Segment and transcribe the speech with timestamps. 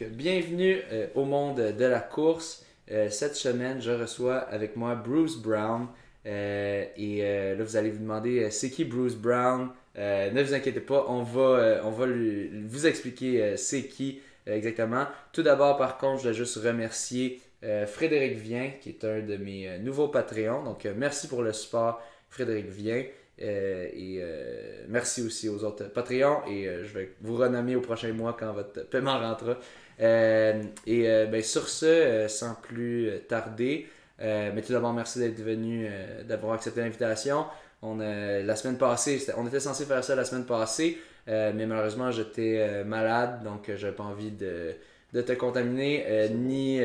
[0.00, 2.66] Bienvenue euh, au monde de la course.
[2.90, 5.86] Euh, cette semaine, je reçois avec moi Bruce Brown.
[6.26, 7.22] Euh, et
[7.56, 9.70] là, vous allez vous demander c'est qui Bruce Brown?
[9.96, 15.06] Ne vous inquiétez pas, on va, on va vous expliquer c'est qui exactement.
[15.32, 17.40] Tout d'abord, par contre, je voulais juste remercier
[17.86, 20.64] Frédéric Vien, qui est un de mes nouveaux Patreons.
[20.64, 23.04] Donc, merci pour le support, Frédéric Vien.
[23.42, 27.82] Euh, et euh, merci aussi aux autres Patreons et euh, je vais vous renommer au
[27.82, 29.58] prochain mois quand votre paiement rentrera.
[29.98, 35.88] et ben, sur ce, sans plus tarder, mais tout d'abord, merci d'être venu,
[36.24, 37.46] d'avoir accepté l'invitation.
[37.82, 42.84] On, la semaine passée, on était censé faire ça la semaine passée, mais malheureusement, j'étais
[42.84, 44.74] malade, donc j'avais pas envie de,
[45.14, 46.78] de te contaminer, ni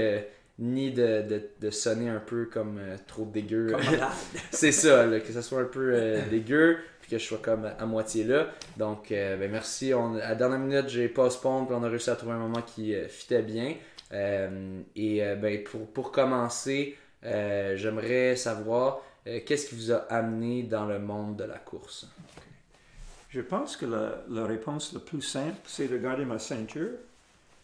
[0.62, 3.76] ni de, de, de, sonner un peu comme euh, trop dégueu.
[4.52, 7.86] c'est ça, que ça soit un peu euh, dégueu, puis que je sois comme à,
[7.88, 8.48] moitié là.
[8.78, 9.92] Donc, euh, ben merci.
[9.96, 12.62] On, à la dernière minute, j'ai postpone, puis on a réussi à trouver un moment
[12.62, 13.76] qui fitait bien.
[14.12, 21.38] et ben, pour, pour commencer, j'aimerais savoir qu'est-ce qui vous a amené dans le monde
[21.38, 22.08] de la course?
[23.30, 26.92] Je pense que la, la réponse la plus simple, c'est de garder ma ceinture.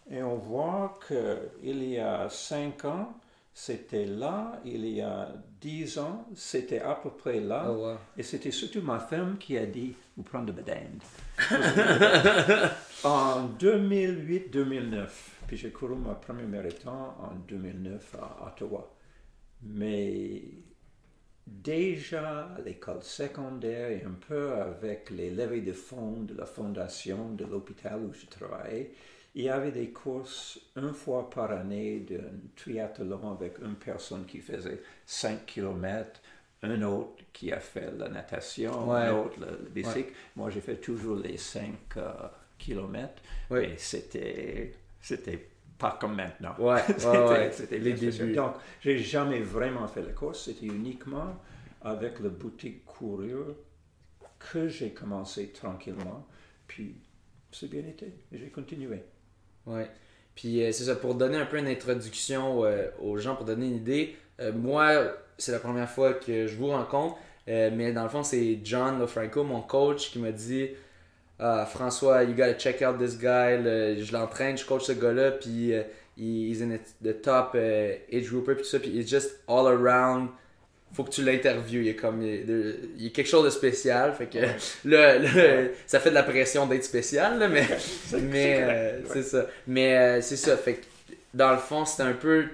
[0.10, 3.14] Et on voit qu'il y a cinq ans,
[3.54, 7.70] c'était là, il y a dix ans, c'était à peu près là.
[7.70, 11.00] Oh, Et c'était surtout ma femme qui a dit, vous prenez de bedane.
[13.04, 15.08] en 2008-2009,
[15.48, 18.94] puis j'ai couru ma première marathon en 2009 à Ottawa.
[19.64, 20.42] Mais
[21.46, 27.34] déjà à l'école secondaire et un peu avec les levées de fonds de la fondation
[27.34, 28.92] de l'hôpital où je travaillais,
[29.38, 34.40] il y avait des courses une fois par année d'un triathlon avec une personne qui
[34.40, 36.20] faisait 5 km,
[36.64, 40.12] un autre qui a fait la natation, un autre le, bicycle.
[40.36, 42.12] Moi, j'ai fait toujours les 5 euh,
[42.58, 43.22] km.
[43.52, 46.56] Mais c'était, c'était pas comme maintenant.
[46.58, 46.82] Ouais,
[47.52, 48.34] c'était, les débuts.
[48.34, 50.46] Donc, j'ai jamais vraiment fait la course.
[50.46, 51.40] C'était uniquement
[51.82, 53.56] avec le boutique courure
[54.40, 56.26] que j'ai commencé tranquillement.
[56.68, 56.96] Puis,
[57.52, 58.08] c'est bien été.
[58.32, 59.04] Et j'ai continué.
[59.68, 59.88] Ouais.
[60.36, 63.66] Puis euh, c'est ça, pour donner un peu une introduction euh, aux gens, pour donner
[63.66, 67.18] une idée, euh, moi, c'est la première fois que je vous rencontre,
[67.48, 70.70] mais dans le fond, c'est John LoFranco, mon coach, qui m'a dit
[71.40, 73.56] ah, François, you gotta check out this guy.
[74.04, 75.72] je l'entraîne, je coach ce gars-là, puis
[76.18, 80.30] he's in the top age grouper, puis tout ça, puis he's just all around
[80.94, 81.82] faut que tu l'interviewes.
[81.82, 84.14] Il y a comme il y a quelque chose de spécial.
[84.14, 84.40] Fait que
[84.86, 87.68] là, ça fait de la pression d'être spécial, là, mais
[88.22, 89.46] mais euh, c'est ça.
[89.68, 90.58] Mais euh, c'est ça.
[90.58, 90.86] Fait que
[91.34, 92.46] dans le fond, c'était un peu.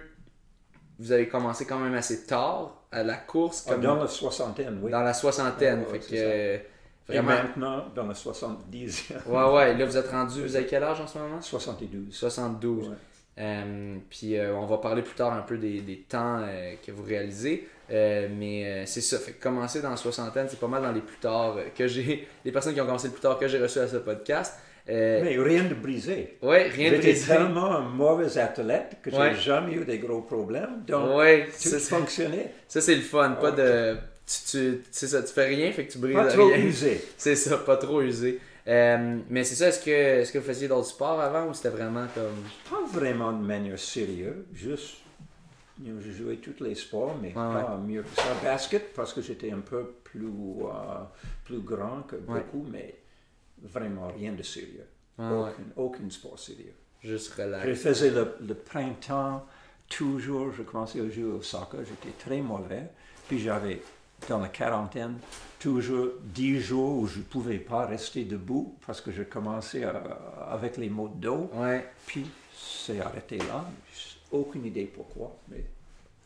[0.99, 3.65] Vous avez commencé quand même assez tard à la course.
[3.69, 4.91] Ah, dans la soixantaine, oui.
[4.91, 5.83] Dans la soixantaine.
[5.85, 7.13] fait que.
[7.13, 9.13] Et maintenant, dans la 70.
[9.27, 9.77] ouais, ouais.
[9.77, 10.41] Là, vous êtes rendu.
[10.41, 11.41] Vous avez quel âge en ce moment?
[11.41, 12.13] 72.
[12.13, 12.91] 72.
[13.39, 16.41] Euh, puis on va parler plus tard un peu des, des temps
[16.85, 17.67] que vous réalisez.
[17.91, 19.19] Euh, mais euh, c'est ça.
[19.19, 21.87] Fait que commencer dans la soixantaine, c'est pas mal dans les plus tard euh, que
[21.87, 22.27] j'ai.
[22.45, 24.55] Les personnes qui ont commencé le plus tard que j'ai reçu à ce podcast.
[24.87, 26.37] mais rien de brisé.
[26.41, 27.13] Oui, rien de brisé.
[27.13, 30.83] J'étais tellement un mauvais athlète que j'ai jamais eu des gros problèmes.
[30.87, 32.51] Donc, ouais, tout fonctionnait.
[32.67, 33.31] Ça, c'est le fun.
[33.31, 33.97] Pas de.
[34.25, 36.31] Tu, tu, ça, tu fais rien, fait que tu brises pas rien.
[36.31, 37.03] trop usé.
[37.17, 38.39] C'est ça, pas trop usé.
[38.65, 41.75] mais c'est ça, est-ce que, est -ce que vous faisiez d'autres sports avant ou c'était
[41.75, 42.41] vraiment comme.
[42.69, 45.02] Pas vraiment de manière sérieuse, juste
[45.81, 48.33] je jouais tous les sports, mais pas mieux que ça.
[48.43, 51.03] Basket, parce que j'étais un peu plus, euh,
[51.45, 52.99] plus grand que beaucoup, mais
[53.61, 54.87] vraiment rien de sérieux.
[55.75, 56.73] aucun, sport sérieux.
[57.01, 57.67] Juste relax.
[57.67, 59.45] Je faisais le, printemps,
[59.89, 62.89] toujours, je commençais à jouer au soccer, j'étais très mauvais.
[63.27, 63.81] Puis j'avais,
[64.29, 65.17] dans la quarantaine,
[65.59, 69.83] toujours 10 jours où je ne pouvais pas rester debout parce que je commençais
[70.49, 71.49] avec les maux de dos.
[72.05, 73.65] Puis c'est arrêté là
[74.33, 75.63] aucune idée pourquoi, mais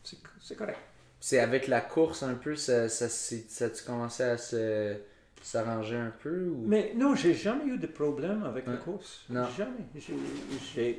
[0.02, 0.78] c'est correct.
[1.20, 4.96] C'est avec la course un peu, ça, ça, ça a commencé à se
[5.42, 6.64] s'arranger un peu ou...
[6.66, 9.24] Mais non, j'ai jamais eu de problème avec la course.
[9.30, 9.46] Non.
[9.56, 9.86] Jamais.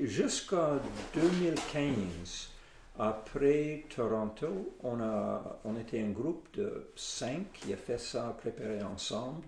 [0.06, 0.80] Jusqu'en
[1.14, 2.50] 2015,
[2.98, 8.82] après Toronto, on, a, on était un groupe de cinq qui a fait ça, préparé
[8.84, 9.46] ensemble.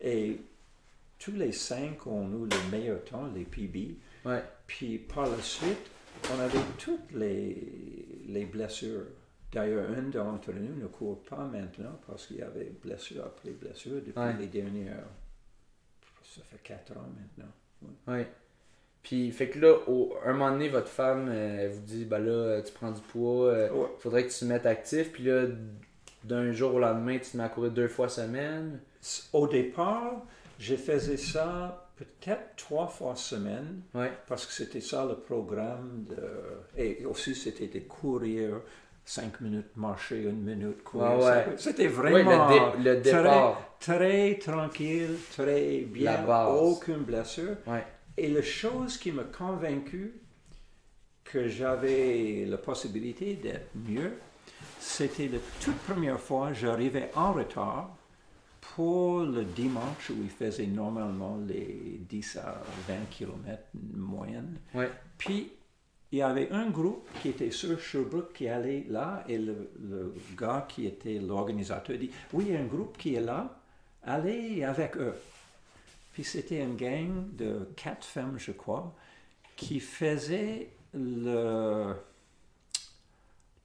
[0.00, 0.40] Et
[1.18, 3.96] tous les cinq ont eu le meilleur temps, les PB.
[4.24, 4.42] Ouais.
[4.66, 5.90] Puis par la suite,
[6.34, 9.06] on avait toutes les, les blessures.
[9.52, 14.00] D'ailleurs, un d'entre nous ne court pas maintenant parce qu'il y avait blessure après blessure
[14.04, 15.04] depuis les dernières.
[16.22, 17.52] Ça fait quatre ans maintenant.
[18.08, 18.24] Oui.
[19.02, 22.62] Puis, fait que là, au, un moment donné, votre femme, elle vous dit, ben là,
[22.62, 25.12] tu prends du poids, il euh, faudrait que tu te mettes actif.
[25.12, 25.46] Puis là,
[26.24, 28.80] d'un jour au lendemain, tu te mets à courir deux fois semaine.
[29.32, 30.24] Au départ,
[30.58, 34.10] je faisais ça peut-être trois fois semaine, Ouais.
[34.28, 36.04] parce que c'était ça le programme.
[36.08, 38.60] De, et aussi, c'était de courir
[39.04, 41.18] cinq minutes, marcher une minute, courir.
[41.18, 41.46] Ouais, ouais.
[41.56, 43.76] C'était Oui, vraiment le, dé- le départ.
[43.80, 47.56] très, très tranquille, très bien, aucune blessure.
[47.66, 47.84] Ouais.
[48.16, 50.14] Et la chose qui m'a convaincu
[51.24, 54.12] que j'avais la possibilité d'être mieux,
[54.78, 57.96] c'était la toute première fois j'arrivais en retard
[58.62, 64.56] pour le dimanche où il faisait normalement les 10 à 20 km moyenne.
[64.72, 64.90] Ouais.
[65.18, 65.52] Puis,
[66.12, 70.14] il y avait un groupe qui était sur Sherbrooke qui allait là et le, le
[70.36, 73.58] gars qui était l'organisateur dit Oui, il y a un groupe qui est là,
[74.04, 75.14] allez avec eux.
[76.12, 78.94] Puis c'était une gang de quatre femmes, je crois,
[79.56, 81.94] qui faisaient le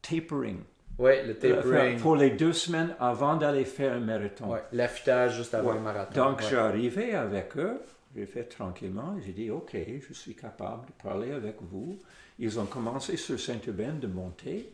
[0.02, 0.60] tapering.
[0.98, 1.98] Ouais, le tapering.
[1.98, 4.52] Euh, Pour les deux semaines avant d'aller faire un marathon.
[4.52, 5.76] Ouais, l'affûtage juste avant Ouais.
[5.76, 6.16] le marathon.
[6.30, 6.46] Donc, ouais.
[6.50, 7.80] j'arrivais avec eux,
[8.16, 9.76] j'ai fait tranquillement, j'ai dit, OK,
[10.08, 12.00] je suis capable de parler avec vous.
[12.40, 14.74] Ils ont commencé sur Saint-Urbain de monter.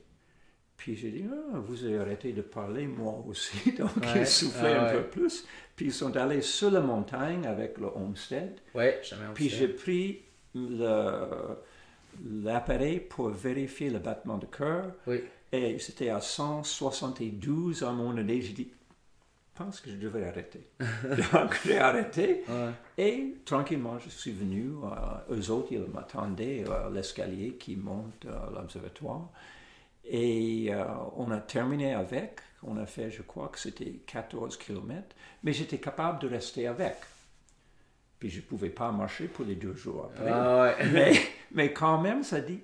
[0.78, 3.72] Puis j'ai dit, Ah, vous avez arrêté de parler, moi aussi.
[3.78, 5.46] Donc, ils soufflaient ah un peu plus.
[5.76, 8.60] Puis ils sont allés sur la montagne avec le Homestead.
[8.74, 10.22] Ouais, jamais Puis j'ai pris
[10.56, 11.58] le-
[12.44, 14.92] l'appareil pour vérifier le battement de cœur.
[15.08, 15.24] Oui.
[15.54, 18.42] Et c'était à 172 à mon idée.
[18.42, 20.68] J'ai dit, je pense que je devrais arrêter.
[20.80, 22.44] Donc j'ai arrêté.
[22.50, 22.72] Ouais.
[22.98, 24.72] Et tranquillement, je suis venu.
[24.84, 29.30] Euh, eux autres, ils m'attendaient à l'escalier qui monte à l'observatoire.
[30.04, 30.86] Et euh,
[31.18, 32.40] on a terminé avec.
[32.64, 35.16] On a fait, je crois que c'était 14 km.
[35.44, 36.96] Mais j'étais capable de rester avec.
[38.18, 40.32] Puis je ne pouvais pas marcher pour les deux jours après.
[40.32, 40.90] Ah ouais.
[40.94, 41.14] Mais,
[41.52, 42.62] mais quand même, ça dit,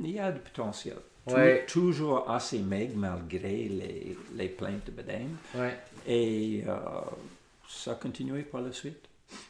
[0.00, 0.98] il y a du potentiel.
[1.26, 1.64] Ouais.
[1.66, 5.02] toujours assez maigre malgré les, les plaintes de.
[5.54, 5.78] Ouais.
[6.06, 6.74] Et euh,
[7.68, 9.04] ça a continué par la suite.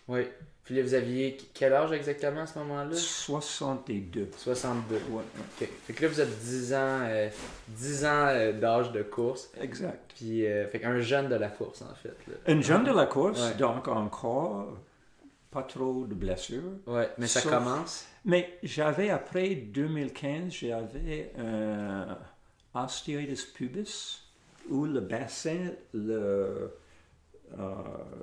[0.09, 0.23] Oui.
[0.65, 2.95] Puis là, vous aviez quel âge exactement à ce moment-là?
[2.95, 4.29] 62.
[4.37, 4.95] 62.
[5.11, 5.23] Ouais.
[5.61, 5.69] Ok.
[5.87, 6.77] Fait que là, vous êtes 10 ans,
[7.09, 7.29] euh,
[7.69, 9.51] 10 ans euh, d'âge de course.
[9.61, 10.13] Exact.
[10.17, 12.15] Puis, euh, fait qu'un jeune de la course, en fait.
[12.29, 12.35] Là.
[12.47, 14.69] Un jeune de la course, donc encore
[15.51, 16.63] pas trop de blessures.
[16.87, 18.07] Ouais, mais ça Sauf- commence.
[18.25, 22.19] Mais j'avais, après 2015, j'avais un
[22.75, 24.23] osteitis pubis,
[24.69, 26.71] où le bassin, le,
[27.59, 27.75] euh,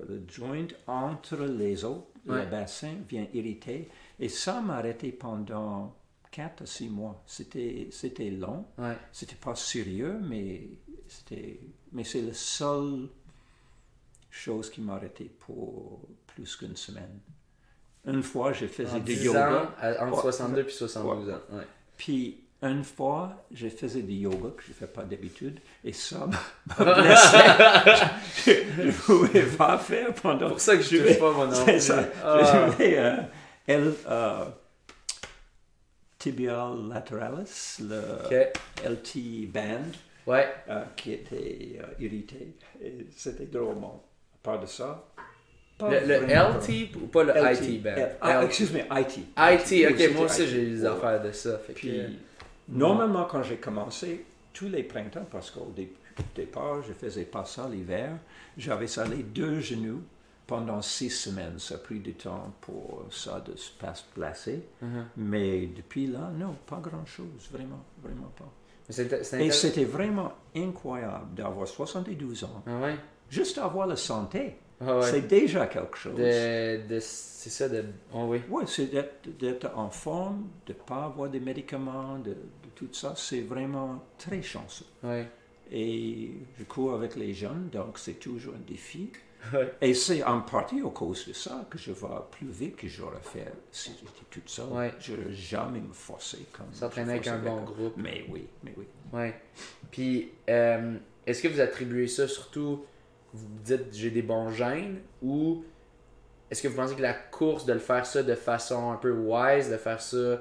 [0.07, 2.43] le joint entre les os, Ouais.
[2.43, 3.87] le bassin vient irriter.
[4.19, 5.95] Et ça m'a arrêté pendant
[6.31, 7.23] 4 à 6 mois.
[7.25, 8.65] C'était, c'était long.
[8.77, 8.97] Ouais.
[9.13, 10.67] C'était pas sérieux, mais
[11.07, 11.57] c'était,
[11.93, 13.07] mais c'est la seule
[14.29, 17.17] chose qui m'a arrêté pour plus qu'une semaine.
[18.07, 19.71] Une fois, j'ai fait du 10 yoga.
[19.81, 20.21] à- entre Ouais.
[20.21, 21.33] 62 puis 72 Ouais.
[21.33, 21.39] ans.
[21.51, 21.63] Ouais.
[21.97, 26.27] Puis une fois, j'ai faisais du yoga que je ne fais pas d'habitude et ça
[28.45, 30.47] je ne pouvais pas faire pendant.
[30.47, 31.53] C'est pour ça que je suis pas mon nom.
[31.65, 32.03] C'est ça.
[32.23, 32.39] Ah.
[32.43, 33.15] J'avais euh,
[33.67, 34.45] L, euh,
[36.17, 38.01] tibial lateralis, le.
[38.85, 39.91] LT band,
[40.25, 40.47] Ouais.
[40.69, 42.55] euh, qui était irrité.
[42.81, 44.03] Et c'était drôlement.
[44.35, 45.03] À part de ça.
[45.77, 47.63] Pas Le, le LT ou pas le LT.
[47.69, 47.91] IT band
[48.21, 49.17] Ah, excuse-moi, IT.
[49.37, 51.57] IT, ok, moi aussi j'ai des affaires de ça.
[51.59, 52.09] Fait que,
[52.69, 55.93] normalement, quand j'ai commencé, tous les printemps, parce qu'au dé-
[56.35, 58.11] départ, je faisais pas ça l'hiver,
[58.57, 60.01] j'avais les deux genoux
[60.47, 61.59] pendant six semaines.
[61.59, 63.69] Ça a pris du temps pour ça de se
[64.15, 64.63] placer.
[64.81, 65.05] Mhm.
[65.17, 68.51] Mais depuis là, non, pas grand-chose, vraiment, vraiment pas.
[68.89, 69.67] Mais c'est- c'est Et intéressant.
[69.67, 72.95] c'était vraiment incroyable d'avoir 72 ans, Ah ouais?
[73.29, 74.55] juste avoir la santé.
[74.79, 75.11] Ah ouais.
[75.11, 76.15] C'est déjà quelque chose.
[76.15, 77.83] De, de- c'est ça, de.
[78.13, 78.41] Oh oui.
[78.49, 78.91] Oui, c'est
[79.39, 83.13] d'être, en forme, de ne pas avoir des médicaments, de, de tout ça.
[83.15, 84.85] C'est vraiment très chanceux.
[85.03, 85.27] Ouais.
[85.71, 89.11] Et je cours avec les jeunes, donc c'est toujours un défi.
[89.53, 89.73] Ouais.
[89.81, 93.21] Et c'est en partie à cause de ça que je vais plus vite que j'aurais
[93.21, 94.67] fait si j'étais toute seule.
[94.69, 94.91] Ouais.
[94.99, 96.73] Je n'aurais jamais me forcer comme.
[96.73, 97.93] S'entraîner je avec un bon groupe.
[97.97, 98.85] Mais oui, mais oui.
[99.13, 99.39] Ouais.
[99.91, 102.83] Puis, euh, est-ce que vous attribuez ça surtout,
[103.33, 105.63] vous dites j'ai des bons gènes, ou
[106.49, 109.11] est-ce que vous pensez que la course, de le faire ça de façon un peu
[109.11, 110.39] wise, de faire ça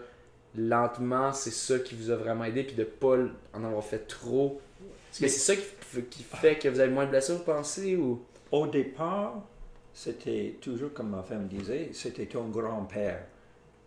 [0.57, 3.17] lentement, c'est ça qui vous a vraiment aidé, puis de pas
[3.53, 4.61] en avoir fait trop?
[5.13, 5.63] Est-ce que c'est ça
[6.11, 8.23] qui, fait que vous avez moins de blessures, vous pensez, ou?
[8.53, 9.43] Au départ,
[9.93, 13.27] c'était toujours comme ma femme disait, c'était ton grand-père.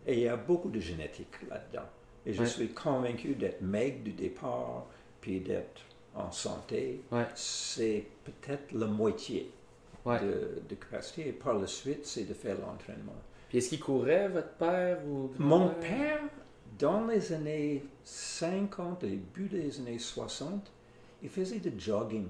[0.06, 1.86] Et il y a beaucoup de génétique là-dedans.
[2.26, 2.46] Et je Ouais.
[2.48, 4.86] suis convaincu d'être maigre du départ,
[5.20, 5.80] puis d'être
[6.20, 7.26] en santé, Ouais.
[7.34, 9.50] c'est peut-être la moitié
[10.04, 10.20] Ouais.
[10.20, 11.28] de, de capacité.
[11.28, 13.14] Et par la suite, c'est de faire l'entraînement.
[13.48, 16.20] Puis est-ce qu'il courait, votre père, ou Mon père,
[16.78, 20.70] dans les années 50, début des années 60,
[21.22, 22.26] il faisait du jogging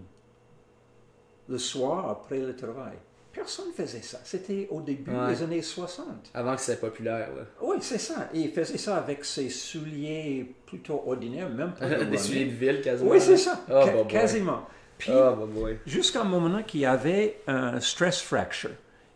[1.48, 2.96] le soir après le travail.
[3.32, 4.18] Personne faisait ça.
[4.24, 5.28] C'était au début Ouais.
[5.34, 6.06] des années 60.
[6.34, 7.28] Avant que c'est populaire.
[7.36, 7.42] Là.
[7.62, 8.28] Oui, c'est ça.
[8.34, 12.50] Et il faisait ça avec ses souliers plutôt ordinaires, même pas de Des souliers de
[12.50, 13.10] ville quasiment.
[13.10, 13.60] Oui, c'est ça.
[13.68, 14.06] Oh, Ca- bah, boy.
[14.08, 14.62] quasiment.
[14.98, 15.46] Puis, Ah, bah,
[15.86, 18.70] jusqu'à un moment qu'il y avait un stress fracture.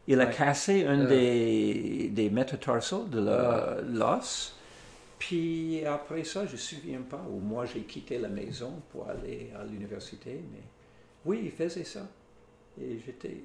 [0.06, 0.32] Il a Ouais.
[0.34, 1.06] cassé un Ah.
[1.06, 3.76] des, des métatarsaux de Ah.
[3.76, 4.56] la- l'os.
[5.18, 9.08] Puis après ça, je ne me souviens pas, ou moi j'ai quitté la maison pour
[9.08, 10.60] aller à l'université, mais
[11.24, 12.06] oui, il faisait ça.
[12.80, 13.36] Et j'étais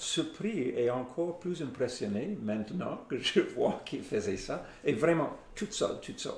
[0.00, 4.64] surpris et encore plus impressionné maintenant que je vois qu'il faisait ça.
[4.84, 6.32] Et vraiment, toute seule, toute seule.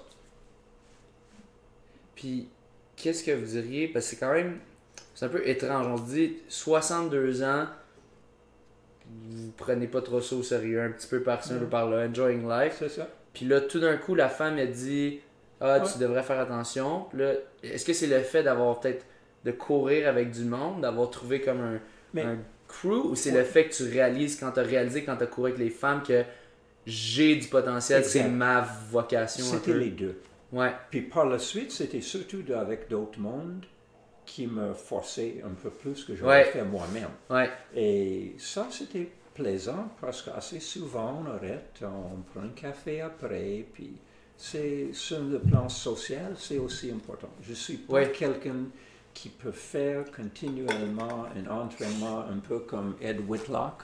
[2.14, 2.48] Puis,
[2.96, 3.88] qu'est-ce que vous diriez?
[3.88, 4.58] Parce que c'est quand même.
[5.14, 5.86] C'est un peu étrange.
[5.86, 7.66] On se dit 62 ans,
[9.06, 12.48] vous prenez pas trop ça au sérieux, un petit peu par-ci, un peu par-là, enjoying
[12.48, 12.76] life.
[12.78, 13.08] C'est ça.
[13.34, 15.20] Puis là, tout d'un coup, la femme, elle dit
[15.60, 17.06] Ah, tu devrais faire attention.
[17.14, 19.04] Là, est-ce que c'est le fait d'avoir peut-être
[19.44, 21.80] de courir avec du monde, d'avoir trouvé comme un,
[22.14, 22.38] Mais- un
[22.72, 23.38] crew, ou c'est Ouais.
[23.38, 25.70] le fait que tu réalises quand tu as réalisé, quand tu as couru avec les
[25.70, 26.24] femmes, que
[26.86, 30.20] j'ai du potentiel, c'est ma vocation C'était les deux.
[30.52, 33.64] Ouais, Puis par la suite, c'était surtout avec d'autres mondes
[34.26, 36.44] qui me forçaient un peu plus que j'aurais Ouais.
[36.44, 37.08] fait moi-même.
[37.30, 43.64] ouais, Et ça, c'était plaisant parce qu'assez souvent, on arrête, on prend un café après,
[43.72, 43.92] puis
[44.36, 47.30] c'est sur le plan social, c'est aussi important.
[47.42, 48.12] Je suis pas Ouais.
[48.12, 48.66] quelqu'un
[49.14, 53.82] qui peut faire continuellement un entraînement un peu comme Ed Whitlock,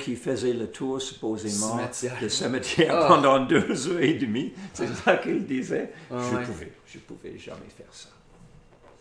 [0.00, 2.18] qui faisait le tour supposément Cimetière.
[2.22, 3.08] de cimetière Ah.
[3.08, 4.52] pendant deux heures et demie.
[4.72, 5.92] C'est ça qu'il disait.
[6.10, 6.44] Ah, je ouais.
[6.44, 8.08] pouvais, je pouvais jamais faire ça.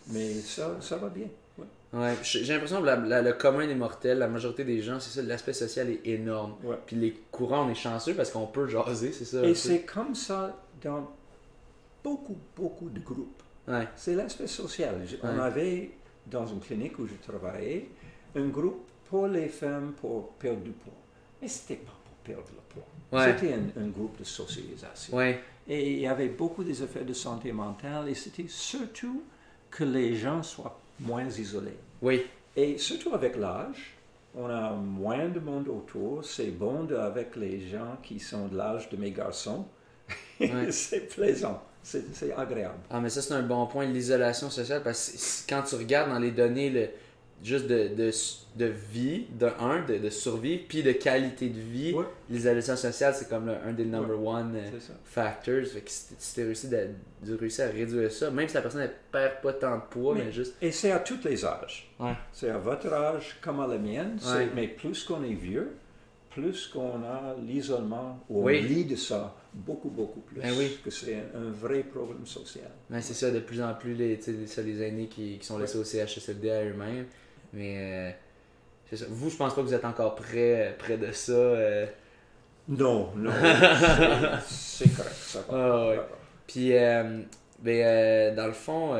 [0.07, 1.27] Mais ça, ça va bien.
[1.57, 1.65] ouais.
[1.93, 5.11] Ouais, j'ai l'impression que la- la- le commun des mortels, la majorité des gens, c'est
[5.19, 6.55] ça, l'aspect social est énorme.
[6.85, 9.43] Puis les courants, on est chanceux parce qu'on peut jaser, c'est ça.
[9.45, 11.09] Et c'est comme ça dans
[12.03, 13.41] beaucoup, beaucoup de groupes.
[13.67, 14.95] Ouais, C'est l'aspect social.
[15.05, 15.91] Je- On avait,
[16.27, 17.89] dans une clinique où je travaillais,
[18.35, 20.93] un groupe pour les femmes pour perdre du poids.
[21.41, 22.85] Mais c'était pas pour perdre le poids.
[23.19, 23.33] Ouais.
[23.39, 25.15] C'était un, un groupe de socialisation.
[25.67, 29.23] Et il y avait beaucoup des effets de santé mentale et c'était surtout
[29.71, 31.77] que les gens soient moins isolés.
[32.01, 32.23] oui,
[32.55, 33.93] Et surtout avec l'âge,
[34.35, 36.23] on a moins de monde autour.
[36.23, 39.65] C'est bon de- avec les gens qui sont de l'âge de mes garçons.
[40.71, 41.61] C'est plaisant,
[42.13, 42.79] c'est agréable.
[42.89, 46.19] Ah, mais ça, c'est un bon point, l'isolation sociale, parce que quand tu regardes dans
[46.19, 46.87] les données, le,
[47.43, 48.11] juste de, de,
[48.55, 52.05] de vie, de un, de, de survie, puis de qualité de vie, Ouais.
[52.29, 54.69] l'isolation sociale, c'est comme le- un des number one euh,
[55.03, 55.63] factors.
[55.65, 56.67] Fait que si t- si t'as réussi
[57.39, 60.25] réussir à réduire ça, même si la personne ne perd pas tant de poids, mais,
[60.25, 60.55] Mais- juste.
[60.61, 61.91] Et c'est à tous les âges.
[61.99, 62.13] Ouais.
[62.33, 64.17] C'est à votre âge comme à la mienne.
[64.25, 64.49] Ouais.
[64.55, 65.71] Mais plus qu'on est vieux,
[66.35, 68.61] plus qu'on a l'isolement, ou Oui.
[68.61, 70.41] on lit de ça beaucoup, beaucoup plus.
[70.41, 70.77] Ben oui.
[70.83, 72.69] Que c'est un, vrai problème social.
[72.89, 75.57] Mais c'est ça, de plus en plus, les, les- ça, les aînés qui, qui sont
[75.57, 77.05] laissés au CHSLD à eux-mêmes.
[77.53, 78.11] Mais euh,
[78.89, 79.05] c'est ça.
[79.09, 81.31] Vous, je pense pas que vous êtes encore près, près de ça.
[81.31, 81.85] euh.
[82.67, 83.31] Non, non.
[84.45, 85.45] c'est- correct, ça va.
[85.51, 85.99] Ah ouais.
[86.47, 87.21] Puis, euh,
[87.59, 88.95] ben, euh, dans le fond,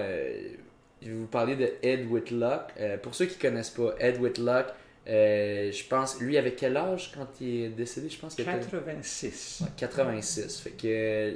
[1.01, 2.71] je vais vous parler de Ed Whitlock.
[3.03, 4.67] Pour ceux qui connaissent pas, Ed Whitlock,
[5.07, 8.09] euh, je pense, lui avait quel âge quand il est décédé?
[8.09, 9.61] Je pense qu'il était 86.
[9.61, 10.59] Ouais, 86.
[10.61, 11.33] Fait que euh,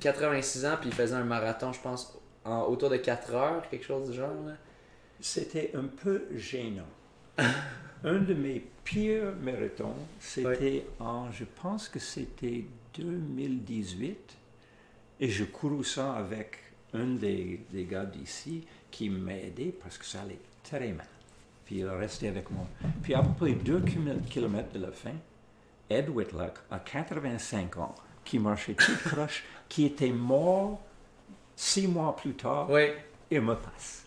[0.00, 3.84] 86 ans, puis il faisait un marathon, je pense, en, autour de 4 heures, quelque
[3.84, 4.30] chose du genre.
[5.20, 6.88] C'était un peu gênant.
[8.04, 12.64] un de mes pires marathons, c'était en, je pense que c'était
[12.98, 14.16] 2018,
[15.20, 16.58] et je courus ça avec
[16.94, 21.06] un des, des gars d'ici qui m'a aidé parce que ça allait très mal.
[21.64, 22.66] Puis il est resté avec moi.
[23.02, 23.80] Puis à peu près 2
[24.28, 25.14] km de la fin,
[25.88, 30.80] Ed Whitlock, à 85 ans, qui marchait tout croche, qui était mort
[31.56, 32.68] six mois plus tard,
[33.30, 34.02] il me passe.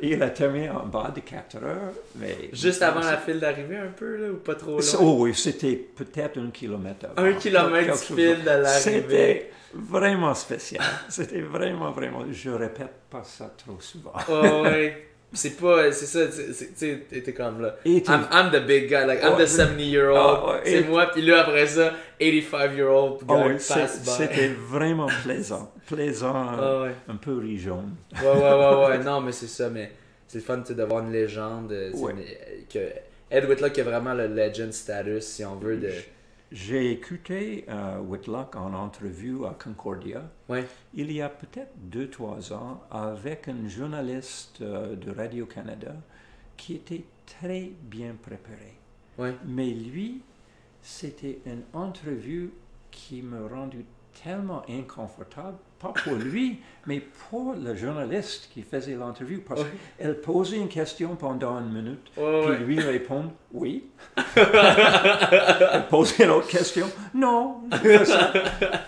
[0.00, 2.48] Il a terminé en bas de 4 heures, mais...
[2.52, 4.80] juste avant la file d'arrivée un peu, là, ou pas trop loin?
[4.98, 7.28] Oh oui, c'était peut-être un kilomètre avant.
[7.28, 8.70] Un kilomètre de file de l'arrivée.
[8.80, 10.84] C'était vraiment spécial.
[11.08, 12.24] C'était vraiment, vraiment...
[12.30, 14.12] Je répète pas ça trop souvent.
[14.30, 15.08] Oh, ouais.
[15.34, 17.76] C'est pas, c'est ça, tu sais, t'es- comme là.
[17.86, 19.44] I'm, I'm the big guy, like, I'm Ouais.
[19.44, 20.18] the 70 year old.
[20.18, 24.10] Ah, ouais, c'est moi, puis là, après ça, 85 year old guy Oh passe by.
[24.10, 25.72] c'était vraiment plaisant.
[25.86, 26.90] Plaisant, Ah, ouais.
[27.08, 27.84] un peu rigeon.
[28.22, 29.90] Ouais, ouais, ouais, ouais, non, mais c'est ça, mais
[30.28, 31.72] c'est le fun d'avoir une légende.
[31.72, 32.12] euh, Ouais.
[32.14, 35.88] mais, euh, que Ed Whitlock a vraiment le legend status, si on veut, de.
[36.52, 40.30] J'ai écouté euh, Whitlock en entrevue à Concordia.
[40.50, 40.66] Ouais.
[40.92, 45.94] il y a peut-être deux, trois ans avec un journaliste euh, de Radio-Canada
[46.58, 48.74] qui était très bien préparé.
[49.16, 49.34] Ouais.
[49.46, 50.20] Mais lui,
[50.82, 52.52] c'était une entrevue
[52.90, 53.86] qui m'a rendu
[54.22, 59.62] tellement inconfortable, pas pour lui, mais pour le journaliste qui faisait l'interview, parce
[59.98, 62.58] qu'elle posait une question pendant une minute, Ouais, puis ouais.
[62.58, 63.84] lui répond oui.
[64.36, 67.62] elle posait une autre question, non.
[68.04, 68.32] ça.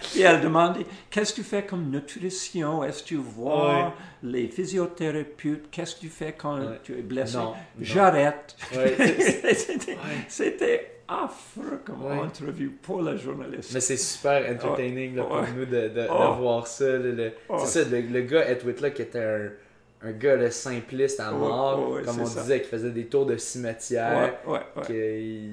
[0.03, 2.83] Puis elle demandait, qu'est-ce que tu fais comme nutrition?
[2.85, 3.85] Est-ce que tu vois Ouais.
[4.23, 5.71] les physiothérapeutes?
[5.71, 6.81] Qu'est-ce que tu fais quand Ouais.
[6.83, 7.39] tu es blessé?
[7.81, 8.57] J'arrête.
[10.29, 12.19] C'était affreux comme Ouais.
[12.19, 13.73] entrevue pour la journaliste.
[13.75, 15.53] Mais c'est super entertaining là, pour Ouais.
[15.57, 16.35] nous de, de, de Oh.
[16.41, 16.85] voir ça.
[16.85, 17.57] là, le- Oh.
[17.65, 19.51] C'est ça, le, le gars Ed Whitlock était un,
[20.09, 22.43] un gars là, simpliste à mort, ouais, comme on ça.
[22.43, 24.35] disait, qui faisait des tours de cimetière.
[24.89, 25.51] Il-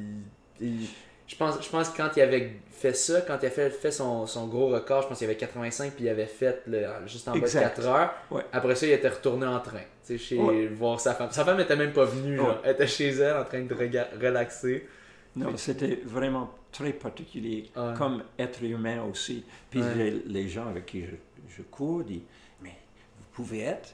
[0.60, 0.88] il-
[1.28, 3.92] je, pense, je pense que quand il avait fait ça, quand il a fait, fait
[3.92, 7.28] son, son gros record, je pense qu'il avait 85 puis il avait fait le- juste
[7.28, 7.62] en bas de Exact.
[7.76, 8.14] 4 heures.
[8.52, 9.80] Après ça, il était retourné en train,
[10.18, 11.30] chez voir sa femme.
[11.32, 12.60] Sa femme était même pas venue, là.
[12.64, 13.74] Elle était chez elle en train de
[14.22, 14.88] relaxer.
[15.36, 19.44] Non, c'était vraiment très particulier comme être humain aussi.
[19.70, 21.16] Puis les, les gens avec qui je,
[21.58, 22.22] je cours disent,
[22.62, 22.76] mais
[23.20, 23.94] vous pouvez être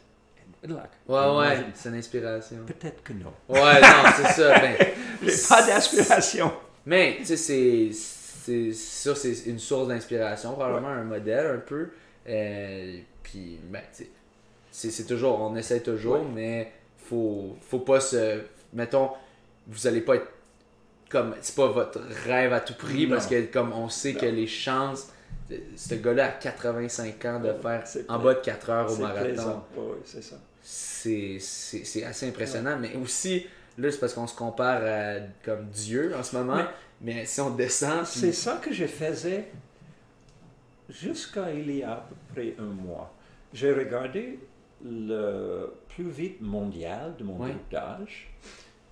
[0.63, 0.89] Whitlock.
[1.07, 2.57] Ouais, Et ouais, je- c'est une inspiration.
[2.65, 3.31] Peut-être que non.
[3.49, 4.59] Ouais, non, c'est ça.
[4.59, 4.75] Ben,
[5.21, 6.51] J'ai pas d'aspiration.
[6.85, 7.89] Mais, tu sais, c'est,
[8.73, 11.89] c'est, une source d'inspiration, probablement un modèle un peu.
[12.27, 14.09] Euh, puis, ben, tu sais,
[14.71, 16.27] c'est, c'est toujours, on essaie toujours, Ouais.
[16.33, 18.41] mais faut, faut pas se.
[18.73, 19.11] Mettons,
[19.67, 20.31] vous allez pas être
[21.09, 21.35] comme.
[21.41, 23.15] C'est pas votre rêve à tout prix, Non.
[23.15, 24.19] parce que, comme on sait Non.
[24.19, 25.09] que les chances.
[25.77, 29.61] Ce gars-là a 85 ans de Ouais, faire en bas de 4 heures au marathon.
[29.77, 30.35] Ouais, c'est ça.
[30.61, 32.77] c'est, assez impressionnant.
[32.77, 33.45] Mais aussi,
[33.77, 36.57] là, c'est parce qu'on se compare à comme Dieu en ce moment.
[36.57, 39.45] Mais- Mais, si on descend, puis- C'est ça que je faisais
[40.89, 43.13] jusqu'à il y a à peu près un mois.
[43.53, 44.39] J'ai regardé
[44.83, 48.29] le plus vite mondial de mon groupe d'âge.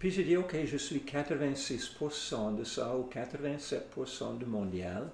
[0.06, 5.10] Puis j'ai dit, OK, je suis 86% de ça ou 87% du mondial.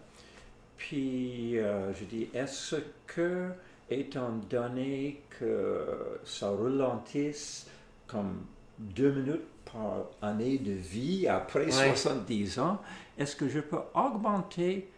[0.75, 2.75] Puis euh, je dis, est-ce
[3.07, 3.51] que,
[3.89, 5.85] étant donné que
[6.25, 7.67] ça ralentisse
[8.05, 8.41] comme
[8.79, 11.95] deux minutes par année de vie après Ouais.
[11.95, 12.81] 70 ans,
[13.17, 14.89] est-ce que je peux augmenter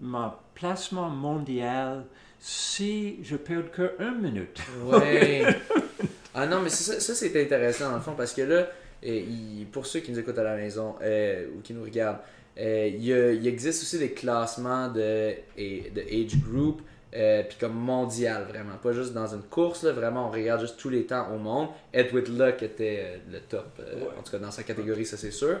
[0.00, 2.04] mon placement mondial
[2.38, 4.62] si je perds que une minute?
[4.84, 5.44] Ouais.
[6.32, 8.68] ah non, mais ça, ça c'est intéressant dans le fond parce que là,
[9.02, 12.18] il- pour ceux qui nous écoutent à la maison euh, ou qui nous regardent,
[12.58, 16.82] euh, il, existe aussi des classements de, et- de age group,
[17.14, 20.78] euh, puis comme mondial vraiment, pas juste dans une course, là, vraiment on regarde juste
[20.78, 21.68] tous les temps au monde.
[21.92, 24.08] Ed Whitlock était le top, Ouais.
[24.18, 25.58] en tout cas dans sa catégorie, ça c'est sûr.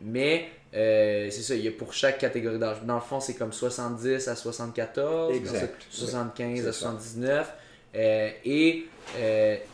[0.00, 2.78] Mais c'est ça, il y a pour chaque catégorie d'âge.
[2.84, 5.54] Dans le fond, c'est comme 70 à 74, Exact.
[5.56, 6.78] ensuite 75 C'est à ça.
[6.80, 7.52] 79.
[7.96, 8.84] Euh, et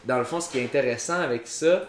[0.04, 1.88] dans le fond, ce qui est intéressant avec ça,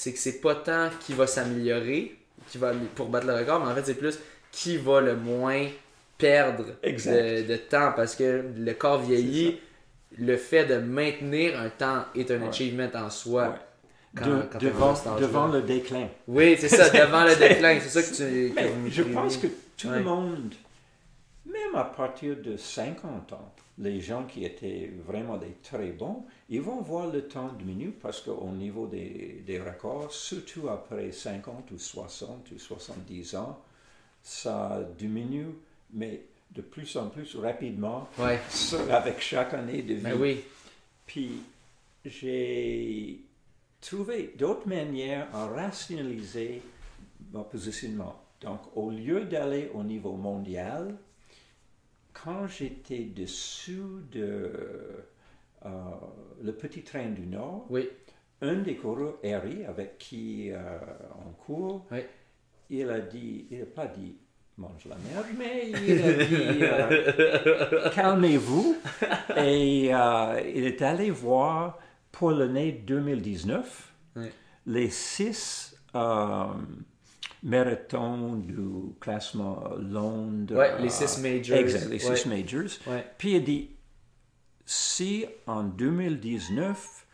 [0.00, 2.16] c'est que c'est pas tant qui va s'améliorer
[2.48, 4.18] qui va pour battre le record, mais en fait, c'est plus
[4.50, 5.66] qui va le moins
[6.16, 9.58] perdre de, de temps parce que le corps vieillit.
[10.18, 12.48] Le fait de maintenir un temps est un Ouais.
[12.48, 13.48] achievement en soi.
[13.48, 13.54] Ouais.
[14.16, 14.66] Quand- De- quand on est
[15.16, 16.08] à devant, le déclin.
[16.26, 17.78] Oui, c'est ça, devant le déclin.
[17.80, 18.54] C'est ça que tu.
[18.54, 19.98] que je pense que tout Ouais.
[19.98, 20.52] le monde,
[21.46, 26.60] même à partir de 50 ans, les gens qui étaient vraiment des très bons, ils
[26.60, 31.78] vont voir le temps diminuer parce qu'au niveau des, des records, surtout après 50 ou
[31.78, 33.58] 60 ou 70 ans,
[34.22, 35.46] ça diminue,
[35.92, 36.20] mais
[36.52, 38.38] de plus en plus rapidement Ouais,
[38.90, 40.02] avec chaque année de vie.
[40.02, 40.40] mais oui.
[41.06, 41.40] Puis
[42.04, 43.18] j'ai
[43.80, 46.60] trouvé d'autres manières à rationaliser
[47.32, 48.20] mon positionnement.
[48.40, 50.94] Donc, au lieu d'aller au niveau mondial,
[52.24, 54.50] quand j'étais dessous de
[55.64, 55.68] euh,
[56.42, 57.88] le petit train du Nord, Oui,
[58.42, 60.58] un des coureurs, Harry, avec qui euh,
[61.26, 62.00] on court, Oui.
[62.70, 64.16] il a dit, il n'a pas dit
[64.58, 68.76] mange la merde, mais il a dit euh, calmez-vous.
[69.38, 71.78] Et euh, il est allé voir
[72.12, 74.26] pour l'année 2019 Oui.
[74.66, 75.74] les six
[77.44, 78.56] euh, marathons du
[79.00, 80.56] classement Londres.
[80.56, 81.58] Ouais, les euh, six majors.
[81.58, 82.16] Exact, les Ouais.
[82.16, 82.70] six majors.
[82.86, 83.04] Ouais.
[83.18, 83.70] Puis il dit,
[84.66, 87.06] si en 2019,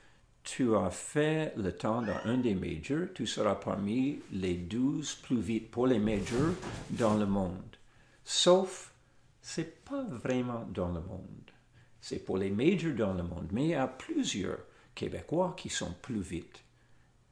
[0.43, 5.41] tu as fait le temps dans un des majors, tu seras parmi les 12 plus
[5.41, 6.55] vite pour les majors
[6.91, 7.77] dans le monde.
[8.25, 8.93] Sauf,
[9.41, 11.51] c'est pas vraiment dans le monde.
[12.01, 13.49] C'est pour les majors dans le monde.
[13.53, 14.59] Mais il y a plusieurs
[14.95, 16.62] Québécois qui sont plus vite.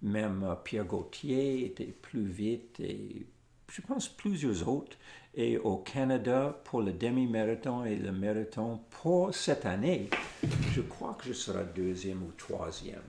[0.05, 3.27] Même euh, Pierre Gauthier était plus vite et
[3.73, 4.97] je pense plusieurs autres.
[5.35, 10.09] Et au Canada, pour le demi-marathon et le marathon, pour cette année,
[10.73, 13.03] je crois que je serai deuxième ou troisième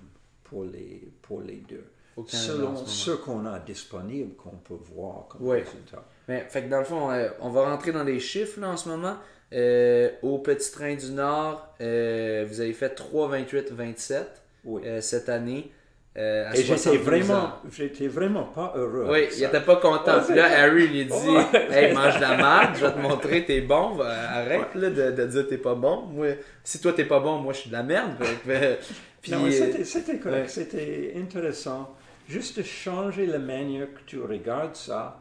[0.44, 1.86] pour les, pour les deux.
[2.28, 5.60] selon ce qu'on a disponible, qu'on peut voir comme Ouais.
[5.64, 6.04] résultat.
[6.30, 8.78] Mais, fait que dans le fond, euh, on va rentrer dans les chiffres là, en
[8.78, 9.18] ce moment.
[9.54, 14.26] Euh, au Petit Train du Nord, euh, vous avez fait 3,28-27
[14.64, 14.82] Oui.
[14.86, 15.72] euh, cette année.
[16.18, 19.08] Euh, Et j'étais 72 vraiment, j'étais vraiment pas heureux.
[19.10, 20.22] Oui, il était pas content.
[20.26, 21.68] Puis là, Harry lui dit Ouais.
[21.72, 23.96] Hey, mange de la merde, je vais te montrer, t'es bon.
[23.96, 26.04] Va- Arrête là, de, de dire t'es pas bon.
[26.04, 26.28] Moi,
[26.64, 28.16] si toi t'es pas bon, moi je suis de la merde.
[28.48, 28.76] Euh,
[29.22, 30.48] Puis, euh, c'était, correct, ouais.
[30.48, 31.96] c'était intéressant.
[32.30, 35.20] Juste changer la manière que tu regardes ça,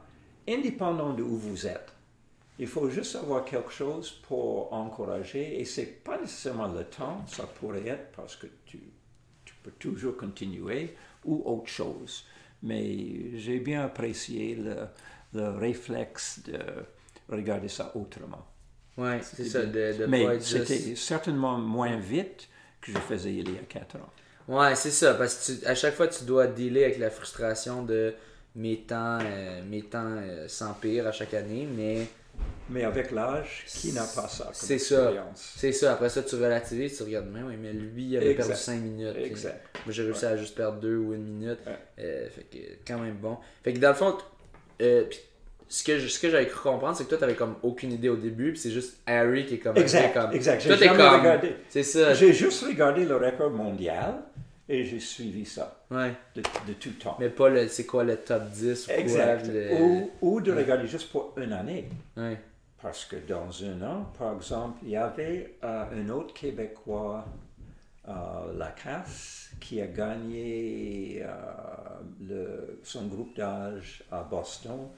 [0.48, 1.88] indépendant de où vous êtes.
[2.58, 7.44] Il faut juste avoir quelque chose pour encourager, et c'est pas nécessairement le temps, ça
[7.58, 8.78] pourrait être parce que tu
[9.64, 12.24] peux toujours continuer, ou autre chose.
[12.62, 14.76] Mais j'ai bien apprécié le,
[15.34, 16.58] le réflexe de
[17.28, 18.46] regarder ça autrement.
[18.96, 22.48] ouais, c'est ça, de, de Mais c'était juste- certainement moins vite
[22.80, 24.10] que je faisais il y a 4 ans.
[24.48, 27.82] Ouais, c'est ça, parce que tu- à chaque fois, tu dois dealer avec la frustration
[27.82, 28.14] de
[28.56, 32.06] mes temps, euh, mes temps euh, s'empirent à chaque année, mais
[32.70, 35.12] Mais avec l'âge, qui n'a pas ça comme C'est ça.
[35.34, 35.92] c'est ça.
[35.92, 38.46] Après ça, tu relativises, tu regardes, mais oui, mais lui, il avait Exact.
[38.48, 39.16] perdu 5 minutes.
[39.22, 39.60] Exact.
[39.84, 41.58] Moi, j'ai réussi à juste perdre 2 ou 1 minute.
[41.66, 41.72] Ouais.
[41.98, 43.36] Euh, fait que, quand même bon.
[43.62, 44.16] Fait que dans le fond,
[44.80, 45.04] euh,
[45.68, 48.08] ce que, je- ce que j'avais cru comprendre, c'est que toi, t'avais comme aucune idée
[48.08, 49.76] au début, puis c'est juste Harry qui est comme.
[49.76, 50.62] Exact, comme exact.
[50.62, 51.20] J'ai jamais comme.
[51.20, 51.56] regardé.
[51.68, 52.14] C'est ça.
[52.14, 54.22] J'ai juste regardé le record mondial
[54.68, 56.14] et j'ai suivi ça Ouais.
[56.34, 57.16] de, de tout temps.
[57.20, 57.68] Mais pas le.
[57.68, 59.44] C'est quoi le top 10 ou exact.
[59.44, 61.88] quoi le- Ou, ou de regarder juste pour une année.
[62.16, 62.38] Ouais.
[62.82, 67.24] Parce que dans un an, par exemple, il y avait euh, un autre Québécois,
[68.08, 68.12] euh,
[68.58, 71.28] Lacasse, qui a gagné euh,
[72.20, 74.88] le- son groupe d'âge à Boston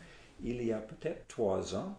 [0.42, 1.96] il y a peut-être trois ans.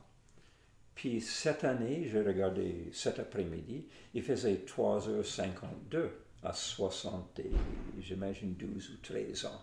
[0.93, 6.09] Puis cette année, j'ai regardé cet après-midi, il faisait 3h52
[6.43, 7.51] à 60, et,
[7.99, 9.61] j'imagine 12 ou 13 ans.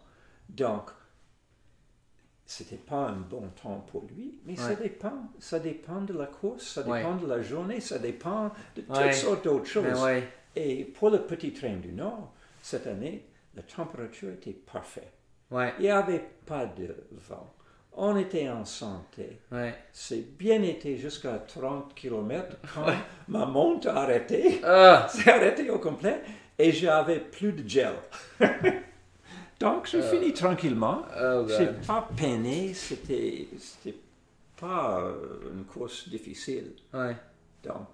[0.49, 0.91] Donc,
[2.47, 5.31] c'était pas un bon temps pour lui, mais ça dépend.
[5.39, 6.99] Ça dépend de la course, ça Ouais.
[7.01, 9.13] dépend de la journée, ça dépend de toutes Ouais.
[9.13, 9.85] sortes d'autres choses.
[9.85, 10.29] Mais ouais.
[10.57, 15.13] Et pour le petit train du Nord, cette année, la température était parfaite.
[15.51, 17.55] Il n'y avait pas de vent.
[17.97, 19.41] On était en santé.
[19.93, 22.87] C'est bien été jusqu'à 30 km quand
[23.29, 24.61] ma montre a arrêté.
[24.65, 25.07] Ah!
[25.11, 26.21] C'est arrêté au complet
[26.59, 27.95] et j'avais plus de gel.
[29.61, 31.03] Donc j'ai fini tranquillement.
[31.17, 31.87] Oh, God.
[31.87, 33.49] pas peiné, c'était
[34.61, 36.73] pas euh, une course difficile.
[36.93, 37.17] Ouais.
[37.63, 37.89] Donc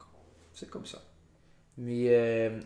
[0.52, 1.02] c'est comme ça.
[1.78, 2.06] Mais.
[2.08, 2.60] Euh,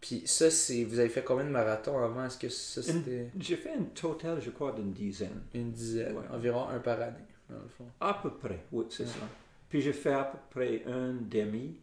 [0.00, 0.84] puis ça, c'est.
[0.84, 2.24] Vous avez fait combien de marathons avant?
[2.24, 5.42] Est-ce que ça, c'était J'ai fait un total, je crois, d'une dizaine.
[5.52, 6.24] une dizaine Ouais.
[6.32, 7.86] Environ un par année, dans le fond.
[8.00, 9.18] À peu près, oui, c'est ça.
[9.68, 11.76] Puis j'ai fait à peu près un demi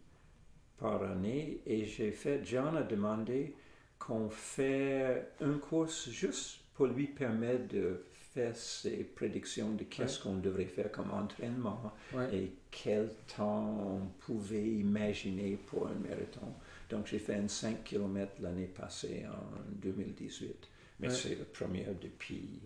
[0.79, 3.53] par année et j'ai fait, John a demandé
[3.99, 10.35] qu'on fait une course juste pour lui permettre de faire ses prédictions de qu'est-ce qu'on
[10.35, 12.27] devrait faire comme entraînement Ouais.
[12.35, 16.53] et quel temps on pouvait imaginer pour un marathon.
[16.89, 20.55] Donc j'ai fait un 5 km l'année passée en 2018.
[20.99, 21.13] Mais Ouais.
[21.13, 22.59] c'est le premier depuis,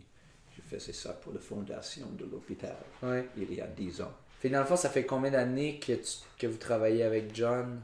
[0.55, 2.75] je faisais ça pour la fondation de l'hôpital
[3.37, 4.11] il y a 10 ans.
[4.39, 7.79] Fait dans le fond, ça fait combien d'années que, tu- que vous travaillez avec John?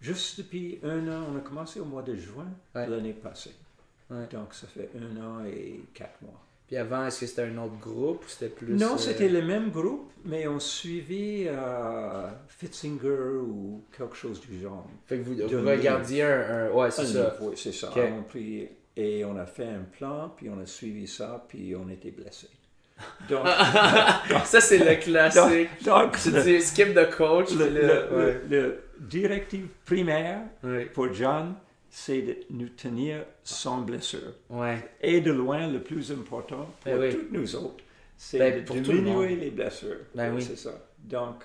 [0.00, 2.86] Juste depuis un an, on a commencé au mois de juin Ouais.
[2.86, 3.54] l'année passée.
[4.10, 4.26] Ouais.
[4.32, 6.40] Donc ça fait un an et quatre mois.
[6.66, 8.74] Puis avant, est-ce que c'était un autre groupe ou c'était plus.
[8.74, 14.60] non, euh, c'était le même groupe, mais on suivait euh, Fitzinger ou quelque chose du
[14.60, 14.84] genre.
[15.06, 16.66] Fait que vous, de vous regardiez un.
[16.66, 17.36] un- Ouais, c'est ça.
[17.40, 17.92] oui, c'est ça.
[17.96, 18.24] On
[18.98, 22.48] et on a fait un plan, puis on a suivi ça, puis on était blessés.
[23.28, 23.46] Donc,
[24.46, 25.68] ça, c'est le classique.
[25.84, 27.50] donc tu le, dis skip de coach.
[27.54, 28.40] le- le- ouais.
[28.50, 30.42] le directive primaire
[30.94, 31.54] pour John,
[31.90, 34.34] c'est de nous tenir sans blessure.
[34.50, 34.90] Ouais.
[35.00, 37.10] Et de loin, le plus important pour Ben oui.
[37.10, 37.84] toutes nous autres,
[38.16, 39.98] c'est Ben, de diminuer les blessures.
[40.14, 40.42] Ben oui.
[40.42, 40.72] C'est ça.
[40.98, 41.44] Donc,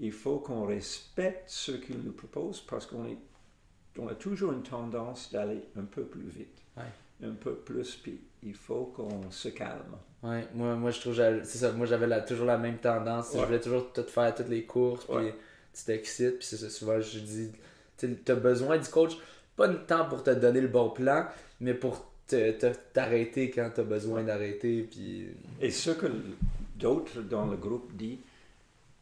[0.00, 3.18] il faut qu'on respecte ce qu'il nous propose parce qu'on est,
[3.98, 7.26] on a toujours une tendance d'aller un peu plus vite, Ouais.
[7.28, 9.96] un peu plus, puis il faut qu'on se calme.
[10.22, 13.30] Ouais, moi, moi je trouve j'avais- c'est ça, moi j'avais la- toujours la même tendance.
[13.34, 15.28] Je voulais toujours tout faire toutes les courses, puis.
[15.76, 17.52] Tu t'excites, puis c'est ça, souvent je dis,
[17.98, 19.12] tu as besoin du coach,
[19.56, 21.26] pas de temps pour te donner le bon plan,
[21.60, 25.28] mais pour te- te- t'arrêter quand tu as besoin d'arrêter, puis
[25.60, 26.06] Et ce que
[26.76, 28.18] d'autres dans le groupe disent,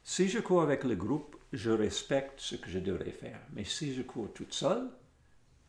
[0.03, 3.39] si je cours avec le groupe, je respecte ce que je devrais faire.
[3.55, 4.89] Mais si je cours toute seule,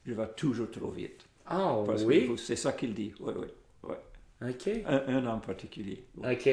[0.06, 1.22] je vais toujours trop vite.
[1.46, 3.14] Ah oui, c'est ça qu'il dit.
[3.20, 3.48] Oui, oui.
[3.84, 4.50] oui.
[4.50, 6.04] ok, Un, un en particulier.
[6.18, 6.34] oui.
[6.34, 6.50] ok,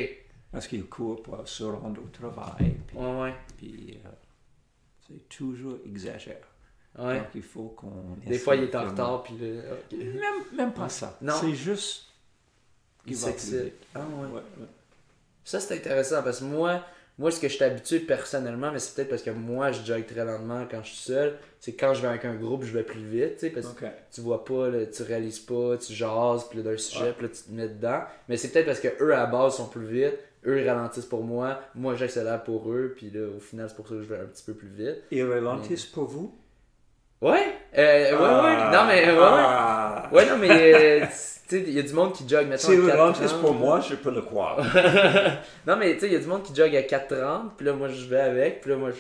[0.52, 2.76] Parce qu'il court pour se rendre au travail.
[2.86, 4.08] Puis, ouais, ouais, puis, euh,
[5.28, 6.46] toujours exagère.
[6.98, 7.18] ouais.
[7.18, 8.16] Donc il faut qu'on.
[8.26, 9.34] Des fois il est en retard, puis.
[9.34, 10.20] Même,
[10.56, 11.16] même pas ça.
[11.20, 11.34] Non.
[11.40, 12.06] C'est juste
[13.06, 13.72] qui Il va plus.
[13.94, 14.26] Ah ouais.
[14.26, 14.66] Ouais, ouais.
[15.44, 16.84] Ça, c'est intéressant parce que moi,
[17.18, 20.06] moi, ce que je suis habitué personnellement, mais c'est peut-être parce que moi, je jogue
[20.06, 22.84] très lentement quand je suis seul, c'est quand je vais avec un groupe, je vais
[22.84, 23.92] plus vite, tu sais, parce que Ok.
[24.12, 27.42] tu vois pas, là, tu réalises pas, tu jases, puis d'un sujet, puis là, tu
[27.42, 28.02] te mets dedans.
[28.28, 31.06] Mais c'est peut-être parce que eux, à la base, sont plus vite, eux, ils ralentissent
[31.06, 34.06] pour moi, moi, j'accélère pour eux, puis là, au final, c'est pour ça que je
[34.06, 35.02] vais un petit peu plus vite.
[35.10, 36.34] Ils ralentissent pour vous?
[37.20, 39.18] Ouais, euh, ouais, ouais, non, mais, ouais.
[39.20, 40.08] Ah.
[40.12, 41.06] Ouais, non, mais, euh, tu
[41.58, 43.94] sais, il y a du monde qui jogue, S'ils à 4 ralentissent pour moi, je
[43.94, 44.58] peux le croire.
[45.66, 47.74] non, mais tu sais, il y a du monde qui jogue à 4,30, puis là,
[47.74, 48.98] moi, je vais avec, puis là, moi, je.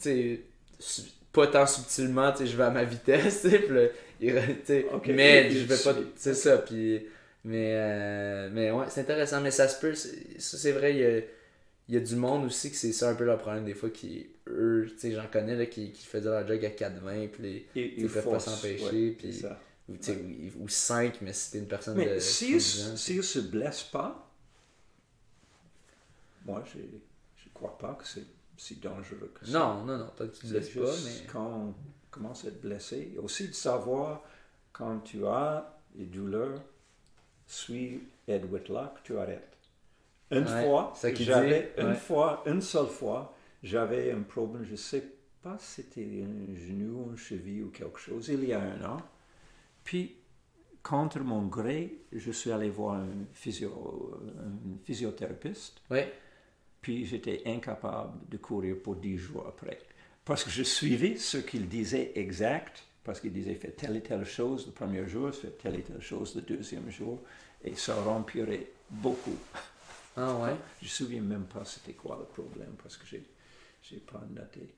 [0.00, 0.44] Tu
[0.78, 3.82] sais, pas tant subtilement, tu sais, je vais à ma vitesse, tu sais, puis là,
[4.20, 5.98] il re- tu sais, Ok, mais je vais pas.
[6.14, 7.06] C'est ça, puis.
[7.44, 9.94] Mais, euh, mais ouais, c'est intéressant, mais ça se peut.
[9.94, 11.18] c'est- Ça, c'est vrai, il y a,
[11.88, 13.90] il y a du monde aussi que c'est ça un peu leur problème, des fois,
[13.90, 14.28] qui.
[14.48, 17.66] Eux, tu sais, j'en connais, là, qui, qui faisaient leur jog à 4,20, puis les.
[17.74, 19.42] Ils, peuvent pas s'empêcher, puis-.
[19.88, 20.16] Ou, tu sais,
[20.58, 22.00] ou, ou 5, mais si t'es une personne de.
[22.00, 24.30] Mais s'ils 70 ans, s'ils se blessent pas,
[26.44, 28.24] moi, je ne crois pas que c'est
[28.56, 29.52] si dangereux que ça.
[29.58, 31.26] Non, non, non, tant que tu te laisses pas, mais.
[31.32, 31.74] quand on
[32.12, 34.22] commence à être blessé, aussi de savoir
[34.72, 36.62] quand tu as des douleurs,
[37.54, 39.56] suis Ed Whitlock, tu arrêtes.
[40.30, 41.94] Une Ouais, fois, j'avais une ouais.
[41.94, 45.04] fois, une seule fois, j'avais un problème, je sais
[45.42, 48.96] pas si c'était un genou, une cheville ou quelque chose, il y a un an.
[49.84, 50.16] Puis,
[50.82, 55.74] contre mon gré, je suis allé voir un, physio, un physiothérapeute.
[56.80, 59.78] Puis j'étais incapable de courir pour 10 jours après.
[60.24, 64.24] Parce que je suivais ce qu'il disait exact, parce qu'il disait fais telle et telle
[64.24, 67.20] chose le premier jour, fais telle et telle chose le deuxième jour,
[67.64, 69.36] et ça rempirait beaucoup.
[70.16, 70.54] Ah ouais?
[70.80, 73.22] Je ne me souviens même pas c'était quoi le problème, parce que j'ai
[73.82, 74.74] j'ai pas noté.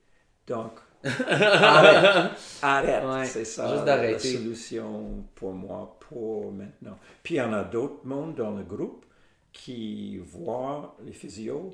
[0.46, 0.72] Donc,
[1.04, 2.32] arrête,
[2.62, 6.98] arrête, Ouais, c'est ça juste la solution pour moi, pour maintenant.
[7.22, 9.04] Puis il y en a d'autres mondes dans le groupe
[9.52, 11.72] qui voient les physios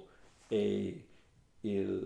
[0.50, 1.04] et
[1.64, 2.02] ils,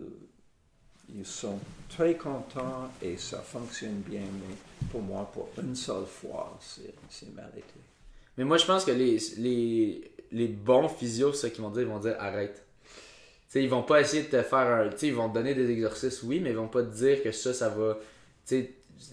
[1.12, 4.54] ils sont très contents et ça fonctionne bien, mais
[4.90, 7.80] pour moi, pour une seule fois, c'est mal été.
[8.36, 11.88] Mais moi, je pense que les, les, les bons physios, ça qu'ils vont dire, ils
[11.88, 12.64] vont dire arrête.
[12.84, 12.90] Tu
[13.48, 14.88] sais, ils vont pas essayer de te faire un.
[14.88, 17.30] Tu ils vont te donner des exercices, oui, mais ils vont pas te dire que
[17.30, 17.98] ça, ça va.
[18.46, 18.70] Tu sais,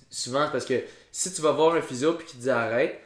[0.10, 3.00] souvent, parce que si tu vas voir un physio puis qu'il te dit arrête,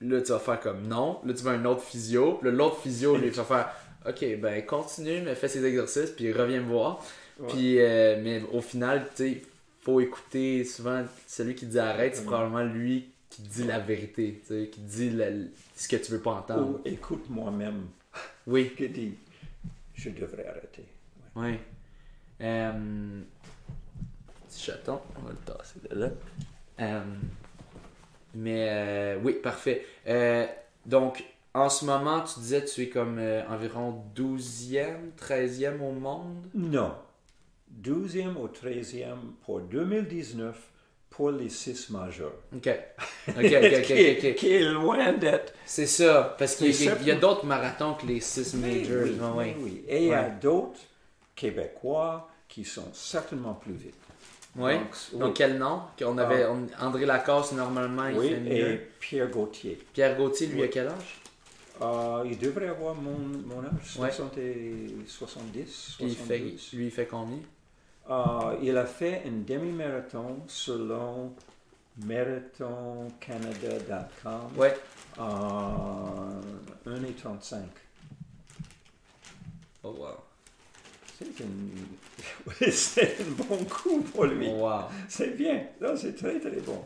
[0.00, 1.20] là, tu vas faire comme non.
[1.24, 2.34] Là, tu vas un autre physio.
[2.34, 3.70] Puis l'autre physio, lui, il va faire
[4.06, 7.02] ok, ben continue, mais fais ces exercices, puis reviens me voir.
[7.40, 7.48] Ouais.
[7.48, 9.42] Puis, euh, mais au final, tu sais,
[9.82, 12.26] faut écouter souvent celui qui dit arrête, c'est Ouais.
[12.26, 15.30] probablement lui qui dit la vérité, tu sais, qui dit la-
[15.74, 16.78] ce que tu veux pas entendre.
[16.78, 17.86] Ou écoute moi-même
[18.46, 19.14] Oui, qui dit
[19.94, 20.84] je devrais arrêter.
[21.36, 21.58] oui.
[22.40, 23.20] Euh,
[24.48, 26.10] petit chaton, on va le tasser de là.
[26.80, 27.00] Euh,
[28.34, 29.86] mais euh, oui, parfait.
[30.86, 33.18] Donc, en ce moment, tu disais tu es comme
[33.48, 36.36] environ 12e, 13e au monde?
[36.54, 36.94] Non.
[37.82, 40.56] 12e au 13e pour 2019
[41.10, 42.32] pour les six majeurs.
[42.54, 42.68] Ok.
[43.26, 44.24] Ok, ok, ok, qui, est, ok.
[44.30, 44.34] ok.
[44.34, 45.54] qui est loin d'être.
[45.64, 46.70] C'est ça, parce qu'il
[47.06, 49.04] y, a- a d'autres marathons que les 6 majors.
[49.04, 49.56] Oui, ouais.
[49.58, 49.84] oui, oui.
[49.88, 50.78] Et il y a d'autres
[51.34, 53.94] Québécois qui sont certainement plus vite.
[54.56, 54.76] Ouais.
[54.78, 55.18] Donc, oui.
[55.20, 55.80] Donc, quel nom?
[56.02, 58.70] On avait on- André Lacasse, normalement, il oui, fait mieux.
[58.72, 59.78] et Pierre Gauthier.
[59.94, 60.64] Pierre Gauthier, lui, Oui.
[60.66, 61.20] à quel âge?
[61.82, 64.10] Euh, il devrait avoir mon, mon âge, Ouais.
[64.12, 66.70] 60 et 70, Puis il fait, 72.
[66.74, 67.38] lui, il fait combien?
[68.10, 71.32] Euh, il a fait un demi-marathon selon
[72.04, 74.74] marathoncanada.com Ouais.
[75.18, 76.40] en
[76.86, 77.56] 1h35.
[79.84, 80.06] Oh, wow.
[81.18, 81.70] C'est une...
[82.72, 84.48] c'est un bon coup pour lui.
[84.50, 84.84] Oh, wow.
[85.08, 85.62] C'est bien.
[85.96, 86.82] C'est très, très bon.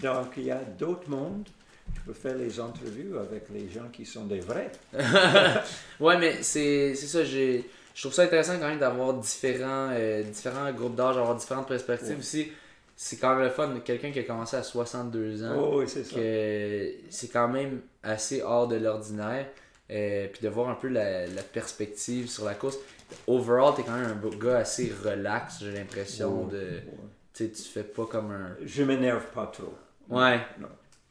[0.00, 1.48] Donc, il y a d'autres mondes.
[1.94, 4.70] Tu peux faire les entrevues avec les gens qui sont des vrais.
[6.00, 7.68] Ouais, mais c'est c'est ça, j'ai.
[7.98, 12.10] Je trouve ça intéressant quand même d'avoir différents, euh, différents groupes d'âge, avoir différentes perspectives
[12.10, 12.18] Ouais.
[12.18, 12.52] aussi.
[12.94, 13.74] C'est quand même le fun.
[13.84, 16.14] Quelqu'un qui a commencé à 62 ans, Oh, oui, c'est ça.
[16.14, 19.48] que c'est quand même assez hors de l'ordinaire.
[19.90, 22.78] Euh, puis de voir un peu la, la perspective sur la course.
[23.26, 26.46] Overall, t'es quand même un gars assez relax, j'ai l'impression.
[26.46, 27.50] De ouais.
[27.50, 28.56] Tu fais pas comme un.
[28.64, 29.74] Je m'énerve pas trop.
[30.08, 30.38] Ouais.
[30.60, 30.68] Non.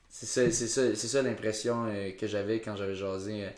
[0.08, 3.50] C'est ça, c'est ça, c'est ça l'impression euh, que j'avais quand j'avais jasé euh,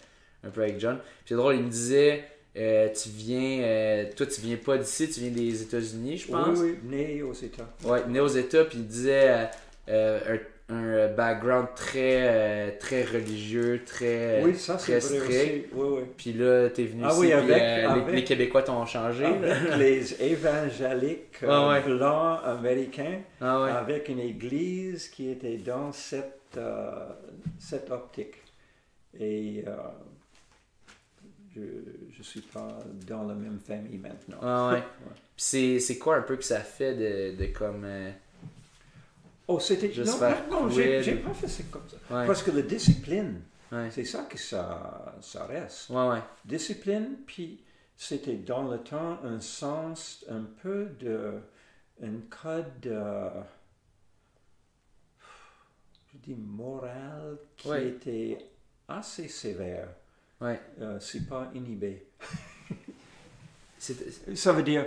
[0.48, 0.98] un peu avec John.
[0.98, 2.26] Puis c'est drôle, il me disait
[2.60, 3.62] euh, Tu viens.
[3.64, 6.60] euh, toi, tu viens pas d'ici, tu viens des États-Unis, je pense.
[6.60, 7.70] Oui, oui, né aux États.
[7.86, 9.46] Ouais, né aux États, puis il disait euh,
[9.90, 10.38] euh,
[10.70, 15.24] un, un background très, euh, très religieux, très, oui, ça très vrai strict.
[15.30, 15.64] aussi.
[15.74, 16.04] Oui, oui.
[16.16, 18.86] Puis là, t'es venu Ah ici, oui, puis, avec- euh, les- avec- les, Québécois t'ont
[18.86, 19.26] changé.
[19.26, 21.82] Avec les évangéliques Ah euh, ouais.
[21.82, 23.72] blancs américains, Ah ouais.
[23.72, 26.92] avec une église qui était dans cette, euh,
[27.58, 28.36] cette optique.
[29.20, 29.72] Et euh,
[31.56, 34.38] je ne suis pas dans la même famille maintenant.
[34.42, 34.84] Ah ouais.
[35.38, 37.84] C'est, c'est quoi un peu que ça fait de, de comme.
[37.86, 38.12] euh,
[39.48, 39.92] Oh, c'était.
[39.92, 41.96] Juste Non, faire non, non, j'ai pas fait ça comme ça.
[42.14, 42.28] Ouais.
[42.28, 43.90] Parce que la discipline, Ouais.
[43.92, 45.92] c'est ça que ça, ça reste.
[46.46, 47.64] Discipline, puis
[47.96, 51.40] c'était dans le temps un sens un peu de.
[52.04, 52.86] un code.
[52.88, 53.30] euh,
[56.12, 58.38] je dis moral qui était
[58.88, 59.88] assez sévère.
[60.42, 60.60] Ouais.
[60.80, 62.06] Euh, c'est pas inhibé.
[64.36, 64.86] Ça veut dire,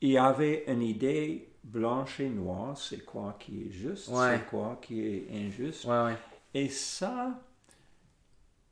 [0.00, 4.38] il y avait une idée blanche et noire, c'est quoi qui est juste, Ouais.
[4.38, 5.84] c'est quoi qui est injuste.
[5.84, 6.16] Ouais, ouais.
[6.54, 7.38] Et ça,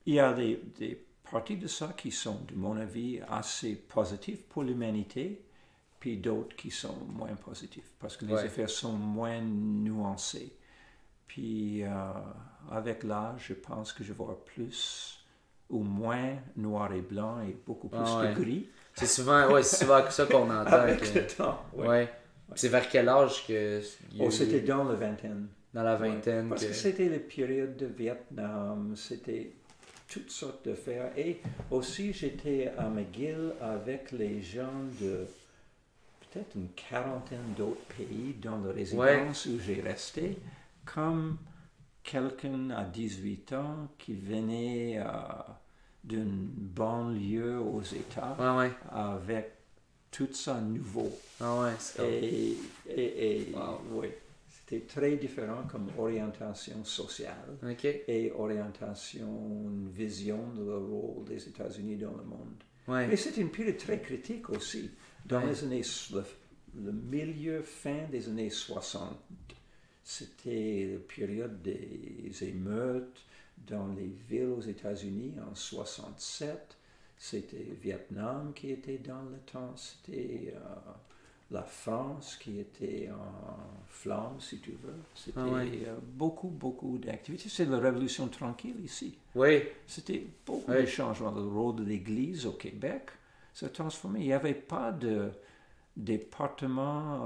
[0.06, 4.40] il y a des, des parties de ça qui sont, de mon avis, assez positives
[4.48, 5.42] pour l'humanité,
[6.00, 10.54] puis d'autres qui sont moins positives, parce que les affaires sont moins nuancées.
[11.26, 11.90] Puis euh,
[12.70, 15.17] avec l'âge, je pense que je vois plus
[15.70, 18.34] ou moins noir et blanc et beaucoup plus Ah ouais.
[18.34, 18.66] de gris.
[18.94, 20.72] C'est souvent, ouais, souvent ça qu'on entend.
[20.72, 21.88] Avec que- le temps, ouais.
[21.88, 22.08] ouais.
[22.54, 23.80] C'est vers quel âge que.
[24.18, 25.48] Oh, c'était dans la vingtaine.
[25.74, 26.48] dans la vingtaine.
[26.48, 29.52] Parce que- que c'était la période de Vietnam, c'était
[30.08, 31.12] toutes sortes d'affaires.
[31.18, 35.26] Et aussi, j'étais à McGill avec les gens de
[36.32, 40.38] peut-être une quarantaine d'autres pays dans la résidence où j'ai resté,
[40.86, 41.36] comme
[42.08, 45.04] quelqu'un à 18 ans qui venait euh,
[46.02, 48.72] d'une banlieue aux États Ouais, ouais.
[48.90, 49.52] avec
[50.10, 51.10] tout ça nouveau.
[51.40, 52.56] Ah ouais, c'est Et,
[52.88, 53.80] et, et Wow.
[53.92, 54.08] oui,
[54.48, 57.58] c'était très différent comme orientation sociale
[58.08, 59.26] et orientation,
[59.68, 62.54] une vision de le rôle des États-Unis dans le monde.
[63.06, 64.90] Mais c'était une période très critique aussi.
[65.26, 65.82] Dans les années,
[66.14, 66.24] le,
[66.86, 69.14] le milieu, fin des années 60,
[70.10, 73.20] c'était la période des émeutes
[73.66, 76.78] dans les villes aux États-Unis en 67.
[77.18, 80.60] C'était Vietnam qui était dans le temps, c'était euh,
[81.50, 84.94] la France qui était en flammes, si tu veux.
[85.14, 85.82] C'était Ah ouais.
[85.86, 87.50] euh, beaucoup, beaucoup d'activités.
[87.50, 89.14] C'est la révolution tranquille ici.
[89.34, 89.62] Oui.
[89.86, 90.82] C'était beaucoup Ouais.
[90.84, 91.32] de changements.
[91.32, 93.10] Le rôle de l'Église au Québec
[93.52, 94.20] s'est transformé.
[94.20, 95.28] Il n'y avait pas de
[95.98, 97.20] département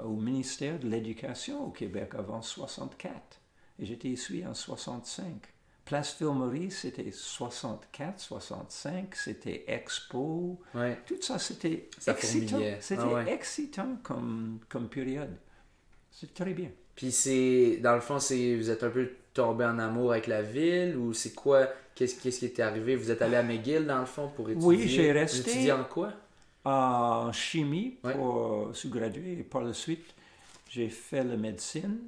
[0.00, 3.12] euh, au ministère de l'Éducation au Québec avant 64.
[3.78, 5.24] Et j'étais ici en 65.
[5.84, 10.58] Place Ville-Marie, c'était 64, 65, c'était Expo.
[10.74, 10.98] Ouais.
[11.06, 12.58] Tout ça, c'était excitant.
[12.80, 13.32] C'était Ah ouais.
[13.32, 15.36] excitant comme, comme période.
[16.10, 16.70] C'est très bien.
[16.94, 17.78] Puis c'est.
[17.82, 21.12] Dans le fond, c'est vous êtes un peu tombé en amour avec la ville ou
[21.12, 21.68] c'est quoi?
[21.94, 22.96] Qu'est-ce qu'est-ce qui est arrivé?
[22.96, 24.66] Vous êtes allé à McGill dans le fond pour étudier?
[24.66, 26.12] Oui, j'ai Vous resté- étudiez en quoi?
[26.64, 28.14] En chimie Ouais.
[28.14, 30.14] pour se graduer et par la suite
[30.68, 31.98] j'ai fait la médecine.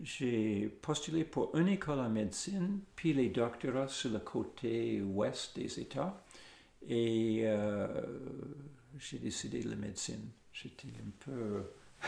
[0.00, 5.80] J'ai postulé pour une école en médecine, puis les doctorats sur le côté ouest des
[5.80, 6.22] États.
[6.88, 7.88] Et euh,
[9.00, 10.28] j'ai décidé de la médecine.
[10.52, 11.64] J'étais un peu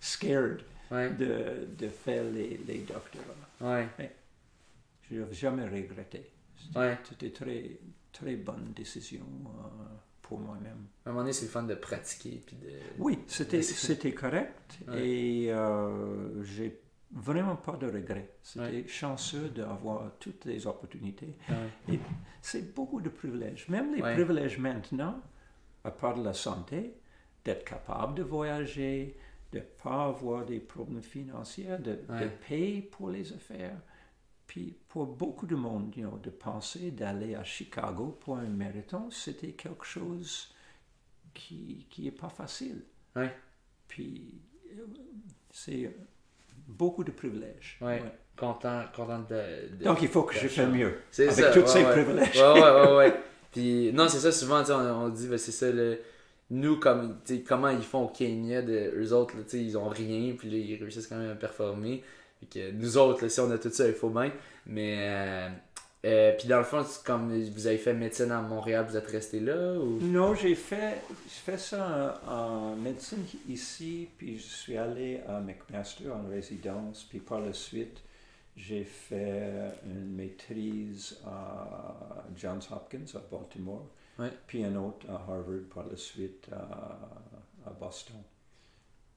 [0.00, 1.08] scared Ouais.
[1.14, 3.24] de, de faire les, les doctorats.
[3.62, 3.88] Ouais.
[5.10, 6.30] Je n'ai jamais regretté.
[7.08, 7.78] C'était très,
[8.12, 9.84] très bonne décision euh,
[10.32, 10.86] pour moi-même.
[11.04, 12.42] À un moment donné, c'est le fun de pratiquer.
[12.46, 12.68] Puis de...
[12.98, 15.06] Oui, c'était, correct Ouais.
[15.06, 16.80] et euh, j'ai
[17.12, 18.30] vraiment pas de regrets.
[18.42, 18.84] C'était Ouais.
[18.88, 21.36] chanceux d'avoir toutes les opportunités.
[21.48, 21.94] Ouais.
[21.94, 22.00] Et
[22.40, 23.68] c'est beaucoup de privilèges.
[23.68, 25.20] Même les privilèges maintenant,
[25.84, 26.94] à part de la santé,
[27.44, 29.18] d'être capable de voyager,
[29.52, 31.98] de ne pas avoir des problèmes financiers, de,
[32.48, 33.76] payer pour les affaires.
[34.52, 39.10] Puis pour beaucoup de monde, you know, de penser d'aller à Chicago pour un marathon,
[39.10, 40.54] c'était quelque chose
[41.32, 42.82] qui qui est pas facile.
[43.16, 43.34] Ouais.
[43.88, 44.42] Puis
[44.76, 44.84] euh,
[45.50, 45.96] c'est
[46.68, 47.78] beaucoup de privilèges.
[47.80, 48.02] Ouais.
[48.02, 48.12] Ouais.
[48.36, 51.60] Content, content de, de- Donc il faut que je fasse mieux C'est avec ça, tous
[51.60, 51.90] ouais, ces ouais.
[51.90, 52.36] privilèges.
[52.36, 53.20] Ouais, ouais, ouais.
[53.52, 55.98] Puis, non, c'est ça, souvent, on, on dit, ben, c'est ça, le,
[56.50, 60.50] nous, comme, comment ils font au Kenya, de, eux autres, là, ils ont rien, puis
[60.50, 62.02] là, ils réussissent quand même à performer.
[62.42, 64.32] Fait que nous autres, là, si on a tout ça, il faut bien.
[64.66, 65.48] Mais, euh,
[66.04, 69.38] euh, puis dans le fond, comme vous avez fait médecine à Montréal, vous êtes resté
[69.38, 69.98] là ou?
[70.00, 76.10] Non, j'ai fait, fait ça en, en médecine ici, puis je suis allé à McMaster
[76.10, 78.02] en résidence, puis par la suite,
[78.56, 79.52] j'ai fait
[79.86, 83.86] une maîtrise à Johns Hopkins à Baltimore,
[84.18, 84.30] Ouais.
[84.46, 86.98] puis un autre à Harvard par la suite à,
[87.66, 88.16] à Boston.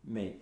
[0.06, 0.38] Mais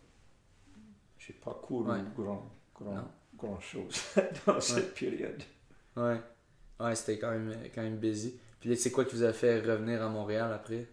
[1.17, 1.99] j'ai pas couru Ouais.
[2.15, 2.45] grand,
[2.75, 3.07] grand,
[3.37, 4.01] grand chose
[4.45, 5.43] dans cette période.
[5.95, 6.19] Ouais.
[6.79, 8.35] Ouais, c'était quand même, quand même busy.
[8.59, 10.87] Puis là, c'est quoi qui vous a fait revenir à Montréal après?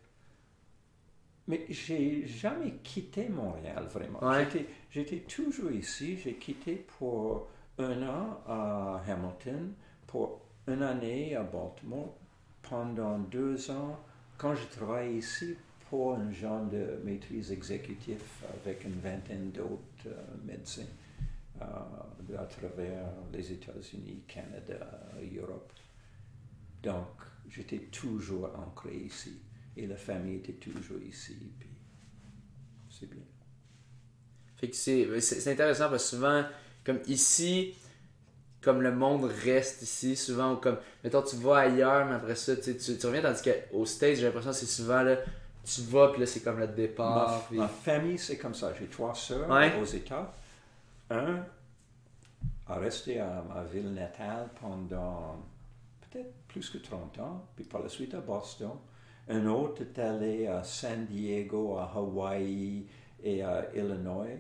[1.49, 4.22] Mais j'ai jamais quitté Montréal vraiment.
[4.22, 4.47] Ouais.
[4.91, 6.18] J'étais, toujours ici.
[6.22, 9.72] J'ai quitté pour un an à Hamilton,
[10.07, 12.14] pour une année à Baltimore,
[12.62, 13.99] pendant deux ans,
[14.37, 15.57] quand je travaille ici
[15.89, 18.22] pour un genre de maîtrise exécutive
[18.64, 20.87] avec une vingtaine d'autres euh, médecins
[21.61, 25.73] à travers les États-Unis, Canada, Europe.
[26.83, 27.09] Donc,
[27.49, 29.41] j'étais toujours ancré ici
[29.77, 31.37] et la famille était toujours ici.
[31.59, 31.69] Puis,
[32.89, 33.23] c'est bien.
[34.57, 36.45] Fait que c'est, intéressant parce que souvent,
[36.85, 37.75] comme ici,
[38.61, 42.77] comme le monde reste ici, souvent, comme, mettons, tu vas ailleurs, mais après ça, tu,
[42.77, 45.17] tu reviens, tandis qu'au States, j'ai l'impression que c'est souvent, là,
[45.65, 47.49] tu vas, puis là, c'est comme le départ.
[47.51, 48.73] Ma, ma famille, c'est comme ça.
[48.79, 49.49] J'ai trois sœurs
[49.81, 50.35] aux États.
[51.11, 51.45] Un
[52.67, 55.45] a resté à ma ville natale pendant
[56.03, 58.71] peut-être plus que 30 ans, puis par la suite à Boston.
[59.29, 62.87] Un autre est allé à San Diego, à Hawaï
[63.23, 64.39] et à Illinois.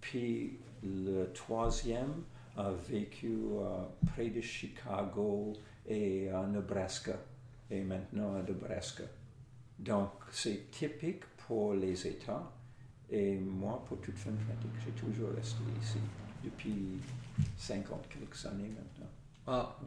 [0.00, 2.22] Puis le troisième
[2.56, 5.54] a vécu euh, près de Chicago
[5.86, 7.16] et à Nebraska,
[7.70, 9.04] et maintenant à Nebraska.
[9.78, 12.52] Donc c'est typique pour les États.
[13.12, 15.98] Et moi, pour toute fin pratique, j'ai toujours resté ici
[16.42, 16.98] depuis
[17.58, 19.10] 50 quelques années maintenant.
[19.46, 19.78] Ah.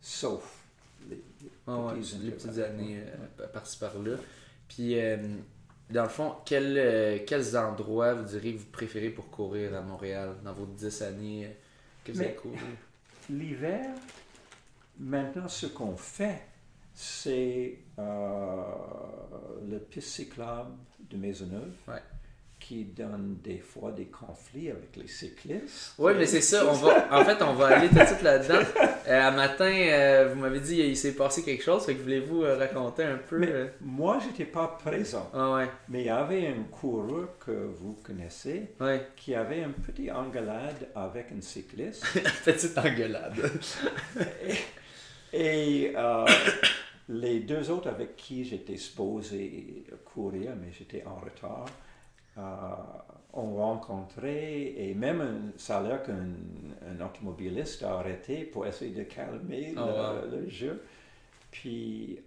[0.00, 0.64] Sauf
[1.08, 1.22] les,
[1.68, 4.16] ah les petites années euh, par-ci par-là.
[4.66, 5.16] Puis, euh,
[5.88, 10.34] dans le fond, euh, quels endroits vous diriez que vous préférez pour courir à Montréal
[10.44, 11.56] dans vos 10 années?
[12.02, 12.58] Que vous avez couru?
[13.30, 13.86] L'hiver,
[14.98, 16.42] maintenant, ce qu'on fait,
[16.92, 20.72] c'est le piste cyclable
[21.08, 21.72] de Maisonneuve.
[21.86, 22.02] Ouais
[22.58, 25.94] qui donne des fois des conflits avec les cyclistes.
[25.98, 26.64] Oui, mais c'est ça.
[26.66, 28.60] On va, en fait, on va aller tout de suite là-dedans.
[29.06, 31.84] Euh, un matin, euh, vous m'avez dit qu'il s'est passé quelque chose.
[31.84, 35.30] Fait que voulez-vous euh, raconter un peu mais Moi, j'étais pas présent.
[35.34, 35.68] Ah ouais.
[35.90, 38.70] Mais il y avait un coureur que vous connaissez
[39.16, 42.06] qui avait une petite engueulade avec un cycliste.
[42.44, 43.34] petite engueulade.
[45.34, 45.94] et,
[47.10, 51.70] les deux autres avec qui j'étais supposé courir, mais j'étais en retard, euh,
[52.36, 59.74] ont rencontré, et même ça a l'air qu'un automobiliste a arrêté pour essayer de calmer
[59.76, 60.82] oh, le, jeu.
[61.50, 62.20] Puis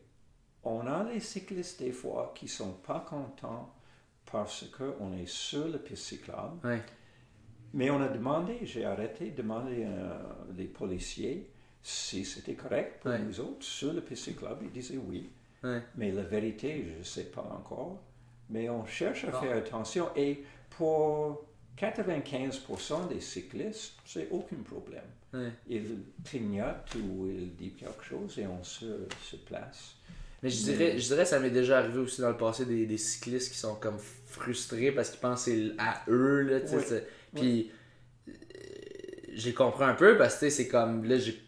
[0.63, 3.73] on a les cyclistes des fois qui sont pas contents
[4.31, 6.57] parce qu'on est sur le piste cyclable.
[7.73, 10.17] Mais on a demandé, j'ai arrêté de demander euh,
[10.57, 11.49] les policiers
[11.83, 14.65] si c'était correct pour nous autres sur le piste cyclable.
[14.65, 15.29] Ils disaient oui.
[15.95, 18.01] Mais la vérité, je ne sais pas encore.
[18.49, 21.45] Mais on cherche à faire attention et pour
[21.77, 25.03] 95% des cyclistes, c'est aucun problème.
[25.69, 25.83] Ils
[26.25, 29.95] clignotent ou ils disent quelque chose et on se, se place.
[30.41, 32.97] Mais je dirais, je dirais ça m'est déjà arrivé aussi dans le passé des, des
[32.97, 36.41] cyclistes qui sont comme frustrés parce qu'ils pensent à eux.
[36.41, 36.59] Là,
[37.35, 37.71] Puis
[38.27, 38.31] euh,
[39.33, 41.39] j'ai compris un peu parce que c'est comme là j'ai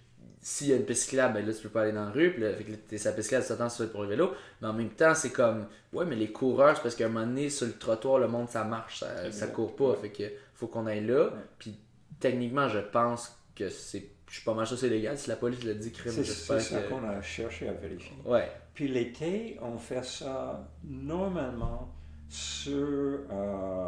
[0.41, 2.31] s'il y a une piste cyclable, ben là, tu peux pas aller dans la rue.
[2.31, 2.67] Puis là, avec
[2.97, 4.33] sa piste cyclable, sur pour le vélo.
[4.61, 7.25] Mais en même temps, c'est comme, ouais, mais les coureurs, c'est parce qu'à un moment
[7.25, 9.95] donné, sur le trottoir, le monde, ça marche, ça, ça court pas.
[9.95, 10.23] Fait que
[10.53, 11.31] faut qu'on aille là.
[11.57, 11.77] Puis
[12.19, 14.11] techniquement, je pense que c'est.
[14.29, 15.17] Je suis pas mal sûr c'est légal.
[15.17, 18.15] Si la police le dit, crime, C'est ça qu'on a cherché à vérifier.
[18.23, 18.49] Ouais.
[18.75, 21.91] Puis l'été, on fait ça normalement
[22.29, 23.87] sur euh,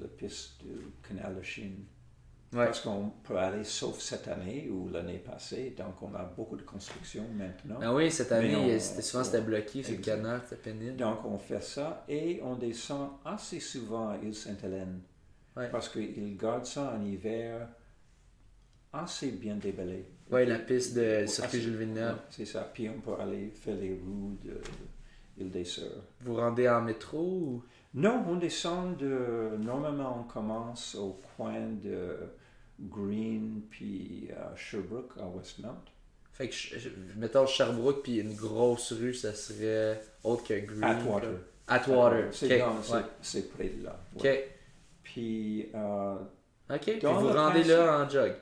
[0.00, 1.84] la piste du canal de Chine.
[2.50, 6.62] Parce qu'on peut aller, sauf cette année ou l'année passée, donc on a beaucoup de
[6.62, 7.78] construction maintenant.
[7.82, 10.96] Ah oui, cette année, c'était souvent c'était bloqué, c'est le canal, c'était pénible.
[10.96, 15.00] Donc on fait ça et on descend assez souvent à île Sainte-Hélène.
[15.70, 17.68] Parce qu'ils gardent ça en hiver
[18.92, 20.06] assez bien déballé.
[20.30, 22.18] Oui, la piste de circuit Jules Villeneuve.
[22.30, 22.70] c'est ça.
[22.72, 24.60] Puis on peut aller faire les roues de
[25.36, 26.02] l'île des Sœurs.
[26.20, 27.64] Vous rendez en métro ou?
[27.94, 29.56] Non, on descend de.
[29.58, 32.16] Normalement, on commence au coin de
[32.80, 35.82] Green puis à Sherbrooke, à Westmount.
[36.32, 36.56] Fait que,
[37.16, 40.84] mettons Sherbrooke puis une grosse rue, ça serait autre que Green.
[40.84, 41.38] Atwater.
[41.66, 42.28] Atwater.
[43.22, 43.98] C'est près de là.
[44.16, 44.28] OK.
[45.02, 45.70] Puis.
[45.74, 46.14] Euh,
[46.70, 46.80] OK.
[46.82, 48.34] Puis vous rendez là en jog.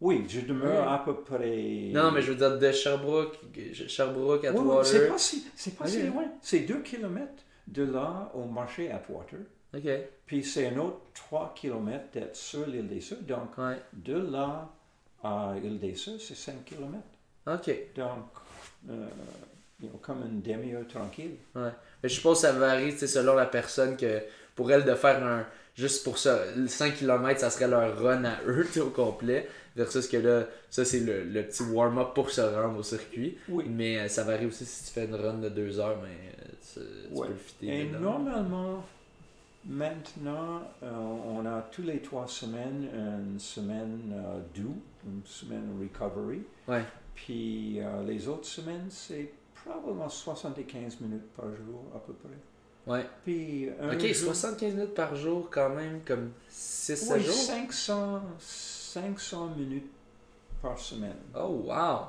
[0.00, 1.90] Oui, je demeure à peu près.
[1.92, 3.38] Non, mais je veux dire de Sherbrooke,
[3.88, 4.84] Sherbrooke, Atwater.
[4.84, 6.24] c'est pas si, c'est pas si loin.
[6.42, 9.40] C'est deux kilomètres de là au marché Atwater.
[9.74, 9.90] OK.
[10.26, 13.20] Puis c'est un autre 3 km d'être sur l'île des Sœurs.
[13.22, 13.50] Donc,
[13.92, 14.68] de là
[15.22, 16.98] à l'île des Sœurs, c'est 5 km.
[17.46, 17.70] OK.
[17.96, 18.24] Donc,
[18.90, 19.06] euh,
[20.00, 21.36] comme une demi-heure tranquille.
[21.54, 21.70] Ouais.
[22.02, 24.22] Mais je suppose que ça varie selon la personne que
[24.54, 25.44] pour elle de faire un.
[25.74, 26.38] Juste pour ça,
[26.68, 29.48] 5 km, ça serait leur run à eux au complet.
[29.76, 33.36] Versus que là, ça c'est le, le, petit warm-up pour se rendre au circuit.
[33.48, 33.64] Oui.
[33.68, 36.32] Mais euh, ça varie aussi si tu fais une run de 2 heures, mais
[36.72, 36.80] tu,
[37.12, 37.80] peux le fitter.
[37.80, 38.84] Et normalement,
[39.66, 46.42] Maintenant, euh, on a tous les trois semaines une semaine euh, doux, une semaine recovery.
[46.68, 46.84] Ouais.
[47.14, 52.92] Puis euh, les autres semaines, c'est probablement 75 minutes par jour à peu près.
[52.92, 53.06] Ouais.
[53.24, 57.34] Puis Ok, jour- 75 minutes par jour, quand même, comme 6-7 Oui, jours?
[57.34, 58.22] 500,
[58.98, 59.90] 500 minutes
[60.62, 61.16] par semaine.
[61.34, 62.06] Oh, wow!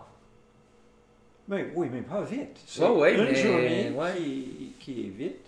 [1.47, 2.57] Mais oui, mais pas vite.
[2.67, 4.13] C'est ouais, une mais- journée ouais.
[4.17, 5.45] qui, qui est vite.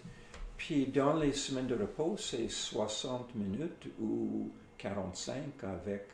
[0.58, 6.08] Puis dans les semaines de repos, c'est 60 minutes ou 45 avec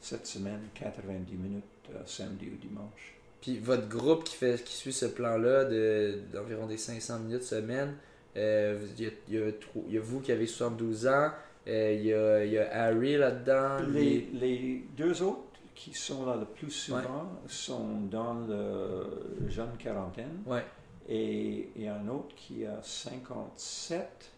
[0.00, 1.64] cette semaine 90 minutes
[1.94, 3.14] euh, samedi ou dimanche.
[3.40, 7.96] Puis votre groupe qui, fait, qui suit ce plan-là de- d'environ des 500 minutes semaine,
[8.36, 9.54] euh, il y, il y
[9.88, 11.30] il y a vous qui avez 72 ans,
[11.68, 13.78] euh, il, y a, il y a Harry là-dedans.
[13.92, 15.42] Les, deux autres
[15.74, 20.42] qui sont là le plus souvent sont dans le jeune quarantaine.
[20.46, 20.64] Ouais,
[21.08, 24.32] Et il y a un autre qui a 57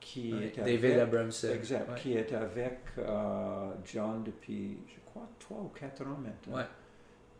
[0.00, 1.48] qui ouais, est David avec, Abramson.
[1.52, 6.62] exact, qui est avec euh, John depuis, je crois, 3 ou 4 ans maintenant.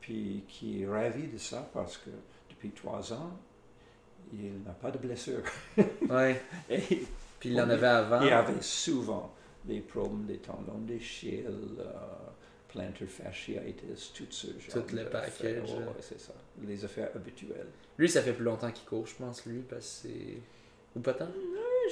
[0.01, 2.11] Puis qui est ravi de ça parce que
[2.49, 3.39] depuis 3 ans,
[4.33, 5.43] il n'a pas de blessure.
[6.71, 7.07] Et
[7.41, 8.21] Puis il en avait avant.
[8.23, 9.35] il avait souvent
[9.65, 11.85] des problèmes des tendons d'Achille, euh,
[12.69, 15.79] plantar fasciitis, tout ce genre Tout le de package, hein.
[15.87, 16.33] Ouais, c'est ça.
[16.63, 17.67] Les affaires habituelles.
[17.99, 20.39] Lui, ça fait plus longtemps qu'il court, je pense, lui, parce que c'est.
[20.95, 21.29] Ou pas tant?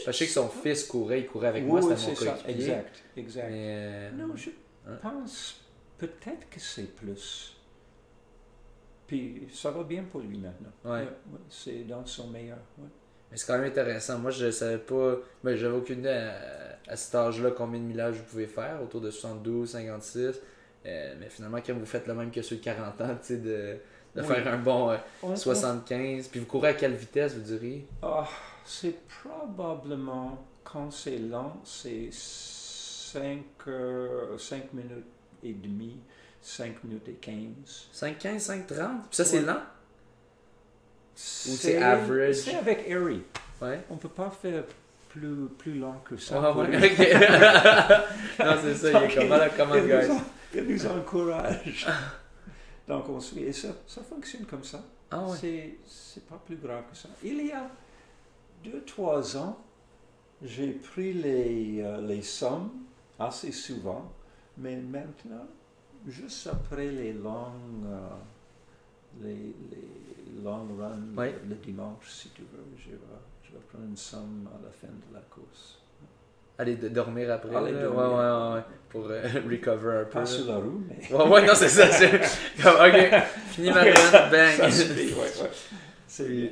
[0.06, 2.30] Je sais que son fils courait, il courait avec moi, Oui, c'était mon c'est ça,
[2.32, 2.54] coéquipier.
[2.54, 3.48] exact, exact.
[3.50, 4.50] Mais, euh, Non, je
[4.86, 4.98] Hein?
[5.02, 5.60] pense
[5.98, 7.56] peut-être que c'est plus.
[9.06, 10.72] Puis ça va bien pour lui maintenant.
[10.84, 11.02] Ouais.
[11.02, 11.08] ouais,
[11.48, 12.58] c'est dans son meilleur.
[13.34, 14.16] Mais c'est quand même intéressant.
[14.20, 15.16] Moi, je savais pas.
[15.42, 19.00] Ben, j'avais aucune idée à, à cet âge-là combien de millages vous pouvez faire, autour
[19.00, 20.40] de 72, 56.
[20.86, 23.36] Euh, mais finalement, quand vous faites le même que ceux de 40 ans, tu sais,
[23.38, 23.76] de,
[24.14, 24.24] de Oui.
[24.24, 26.28] faire un bon euh, On- on- 75.
[26.28, 27.88] Puis vous courez à quelle vitesse, vous diriez?
[28.02, 28.28] Ah,
[28.64, 33.42] c'est probablement, quand c'est lent, c'est 5,
[34.72, 35.06] minutes
[35.42, 35.98] et demie,
[36.40, 37.88] 5 minutes et 15.
[37.92, 38.78] 5, 15, 5, 30
[39.08, 39.58] Puis ça, c'est lent?
[41.14, 42.34] C'est average?
[42.36, 43.22] C'est avec Harry.
[43.62, 43.80] Ouais.
[43.90, 44.64] On peut pas faire
[45.08, 46.40] plus, plus lent que ça.
[46.52, 46.72] Ouais, ok.
[48.40, 50.22] non, c'est ça, il est comme voilà, comment, il, nous guys en-
[50.54, 51.86] il nous encourage.
[52.88, 53.44] Donc on suit.
[53.44, 54.82] Et ça, ça fonctionne comme ça.
[55.10, 55.36] Ah ouais.
[55.40, 57.08] C'est, c'est pas plus grave que ça.
[57.22, 57.68] Il y a
[58.64, 59.58] deux, trois ans,
[60.42, 62.70] j'ai pris les, euh, les sommes
[63.18, 64.12] assez souvent,
[64.58, 65.46] mais maintenant,
[66.08, 68.08] juste après les longues, euh,
[69.22, 71.34] les, les long runs Ouais.
[71.48, 72.96] le dimanche, si tu veux, je vais,
[73.44, 75.78] je vais prendre une somme à la fin de la course.
[76.56, 77.54] Aller de- dormir après.
[77.54, 77.82] Aller là?
[77.82, 78.00] dormir.
[78.00, 78.62] Ouais, ouais, ouais.
[78.88, 80.10] Pour euh, recover un peu.
[80.10, 81.12] Pas sur la roue, mais.
[81.12, 81.86] Ouais, ouais, non, c'est ça.
[82.58, 84.70] ok, fini ma run, bang.
[86.06, 86.48] C'est bien.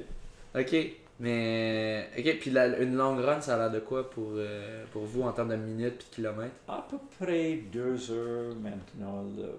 [0.59, 0.77] ok,
[1.21, 2.09] mais.
[2.19, 5.23] Ok, puis la- une longue run, ça a l'air de quoi pour, euh, pour vous
[5.23, 6.57] en termes de minutes puis de kilomètres?
[6.67, 9.51] À peu près deux heures maintenant, le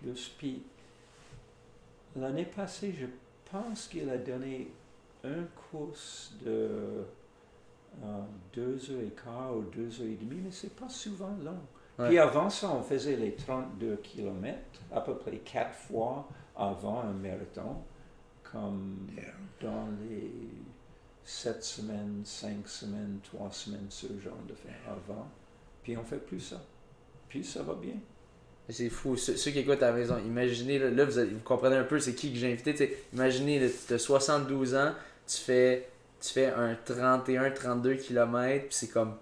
[0.00, 0.32] plus.
[0.36, 0.62] Puis
[2.16, 3.06] l'année passée, je
[3.50, 4.72] pense qu'il a donné
[5.24, 7.04] un course de
[8.02, 8.20] euh,
[8.52, 11.60] deux heures et quart ou deux heures et demie, mais c'est pas souvent long.
[11.98, 12.08] Ouais.
[12.08, 17.12] Puis avant ça, on faisait les 32 kilomètres, à peu près quatre fois avant un
[17.12, 17.76] marathon,
[18.42, 19.08] comme
[19.60, 20.32] dans les
[21.24, 25.28] sept semaines, cinq semaines, trois semaines, ce genre de faire avant.
[25.82, 26.60] Puis on fait plus ça.
[27.28, 27.94] Puis ça va bien.
[28.68, 29.16] C'est fou.
[29.16, 31.98] Ceux, ceux qui écoutent à la maison, imaginez, là, là, vous, vous comprenez un peu
[32.00, 32.72] c'est qui que j'ai invité.
[32.72, 32.96] tu sais.
[33.12, 34.92] Imaginez, tu as 72 ans,
[35.26, 35.88] tu fais,
[36.20, 39.14] tu fais un 31-32 km, puis c'est comme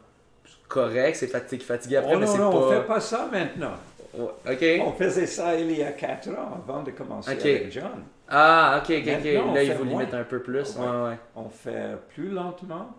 [0.68, 2.80] correct, c'est fatigué, fatigué après, oh mais c'est non, on pas.
[2.80, 3.72] fait pas ça maintenant.
[4.16, 7.40] On faisait ça il y a quatre ans avant de commencer Ok.
[7.40, 8.04] avec John.
[8.28, 9.24] Ah, ok, ok, ok.
[9.24, 10.00] Maintenant, Là, il vous moins.
[10.00, 10.76] limite un peu plus.
[10.76, 10.86] Ouais.
[10.86, 11.18] Ouais, ouais.
[11.34, 12.90] On fait plus lentement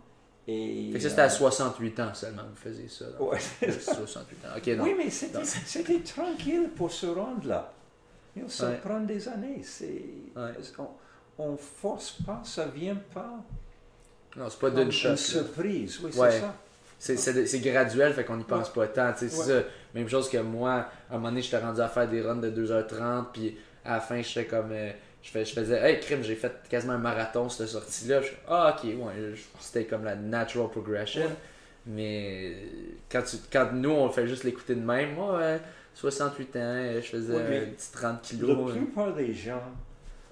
[0.47, 0.89] et.
[0.91, 3.05] Fait que ça, c'était à euh, 68 ans seulement que vous faisiez ça.
[3.19, 3.39] ouais.
[3.71, 4.49] 68 ans.
[4.57, 4.83] Ok, non.
[4.83, 7.73] Oui, mais c'était tranquille pour se rendre là.
[8.47, 8.77] Ça Ouais.
[8.77, 9.61] prend des années.
[10.35, 10.51] Ouais.
[10.79, 10.87] on,
[11.37, 13.43] on force pas, ça vient pas.
[14.37, 15.09] Non, c'est pas d'une shot.
[15.09, 16.31] Une surprise, oui, Ouais.
[16.97, 17.45] c'est ça.
[17.45, 19.11] C'est- graduel, fait qu'on n'y pense pas tant.
[19.17, 19.61] C'est ça.
[19.93, 20.71] Même chose que moi,
[21.09, 23.99] à un moment donné, j'étais rendu à faire des runs de 2h30, puis à la
[23.99, 24.71] fin, j'étais comme.
[24.71, 24.91] euh,
[25.21, 28.21] je, fais, je faisais, hey, crime, j'ai fait quasiment un marathon cette sortie-là.
[28.21, 31.21] Je ah, ok, ouais, c'était comme la natural progression.
[31.23, 31.35] Ouais.
[31.87, 32.55] Mais
[33.09, 35.59] quand, tu, quand nous, on fait juste l'écouter de même, moi, ouais,
[35.95, 38.71] 68 ans, je faisais Ouais, un petit 30 La kilos.
[38.71, 38.73] hein.
[38.75, 39.63] plupart des gens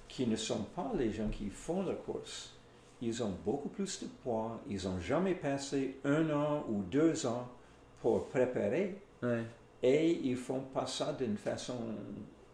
[0.08, 2.54] qui ne sont pas les gens qui font la course,
[3.02, 7.48] ils ont beaucoup plus de poids, ils n'ont jamais passé un an ou deux ans
[8.02, 8.98] pour préparer
[9.82, 11.76] et ils font pas ça d'une façon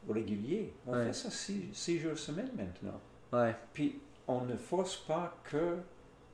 [0.10, 0.66] régulière.
[0.88, 1.06] On Ouais.
[1.08, 3.00] fait ça six, six jours semaine maintenant.
[3.34, 3.56] Ouais.
[3.74, 5.78] Puis on ne force pas que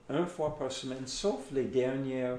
[0.09, 2.37] une fois par semaine, sauf les dernières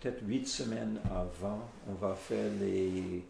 [0.00, 3.24] peut-être huit semaines avant, on va faire les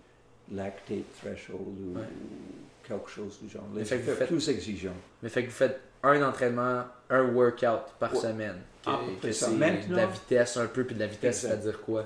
[0.52, 2.02] lactate threshold ou, Ouais.
[2.04, 3.62] ou quelque chose du genre.
[3.72, 4.96] Les Mais fait que vous effets faites- plus exigeants.
[5.22, 8.20] Mais fait que vous faites un entraînement, un workout par Ouais.
[8.20, 8.60] semaine.
[8.84, 9.48] Que, peu que près ça.
[9.50, 12.04] Maintenant- de la vitesse un peu, puis de la vitesse, c'est-à-dire quoi?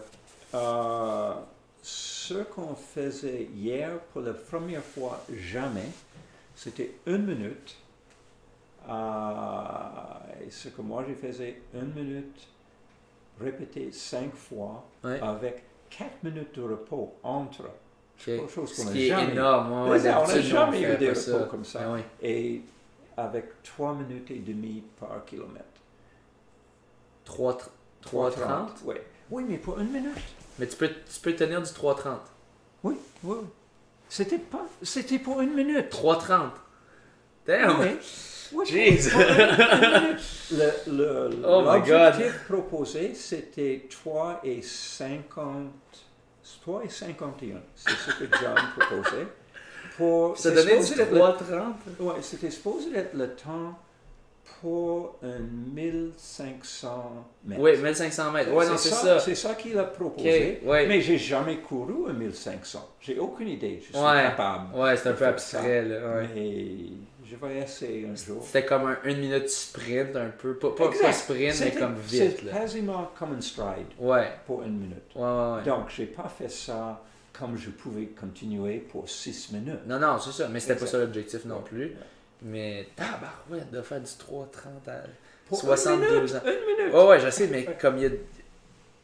[0.55, 1.35] Euh,
[1.83, 5.89] ce qu'on faisait hier pour la première fois jamais,
[6.55, 7.77] c'était une minute.
[8.89, 12.49] Euh, et ce que moi je faisais, une minute,
[13.41, 15.21] répété cinq fois, Ouais.
[15.21, 17.63] avec quatre minutes de repos entre.
[17.63, 18.25] Ok.
[18.25, 19.73] Quelque chose qu'on Ce n'a qui est jamais- énorme.
[19.89, 21.47] Ouais, on n'a jamais eu des repos ça.
[21.51, 21.81] comme ça.
[21.85, 22.05] Ah ouais.
[22.23, 22.63] Et
[23.17, 25.65] avec trois minutes et demie par kilomètre.
[27.25, 27.57] 3
[28.03, 28.69] 3,30?
[28.85, 28.95] Oui.
[29.31, 30.17] Oui, mais pour une minute.
[30.59, 32.17] Mais tu peux, tu peux tenir du 3,30.
[32.85, 33.37] Oui, oui.
[33.41, 33.47] oui.
[34.09, 35.91] C'était pas, c'était pour une minute.
[35.91, 36.51] 3,30.
[37.47, 37.81] Damn!
[37.81, 37.87] Oui.
[38.55, 39.11] Oui, Jeez.
[39.11, 40.21] pour une- une minute.
[40.51, 45.71] Le, le, Oh my l'objectif proposé, c'était 3 et 50,
[46.63, 47.57] 3 et 51.
[47.77, 49.27] C'est ce que John proposait.
[49.99, 51.75] Pour, Ça donnait du supposé être le- 3,30?
[52.01, 53.79] Ouais, c'était supposé être le temps
[54.61, 55.39] pour un
[55.75, 57.61] 1500 mètres.
[57.61, 58.53] Oui, 1500 mètres.
[58.53, 59.19] Ouais, non, c'est ça.
[59.21, 60.61] C'est ça qu'il a proposé.
[60.63, 60.87] Ok, ouais.
[60.87, 62.89] Mais j'ai jamais couru un 1500.
[63.01, 63.79] J'ai aucune idée.
[63.81, 64.23] Je suis Ouais.
[64.23, 64.75] capable.
[64.77, 65.99] Ouais, c'est un peu abstrait, là.
[66.35, 66.67] Mais
[67.25, 68.43] je vais essayer un jour.
[68.45, 70.55] C'était comme un 1 minute sprint, un peu.
[70.57, 74.79] Pas, pas, pas sprint, mais comme vite, C'est quasiment comme un stride Ouais, pour une
[74.79, 74.97] minute.
[75.15, 75.53] ouais, ouais.
[75.57, 75.63] ouais.
[75.65, 77.03] Donc, j'ai pas fait ça
[77.39, 79.87] comme je pouvais continuer pour 6 minutes.
[79.87, 80.49] Non, non, c'est ça.
[80.49, 81.95] Mais c'était pas ça l'objectif non plus.
[82.43, 84.93] Mais tabarouette de faire du 3,30 à
[85.49, 86.41] Pour 62 une minute, ans.
[86.45, 86.51] Une
[86.85, 86.95] minute.
[86.95, 88.11] Ouais, ouais, je sais, mais comme il y a.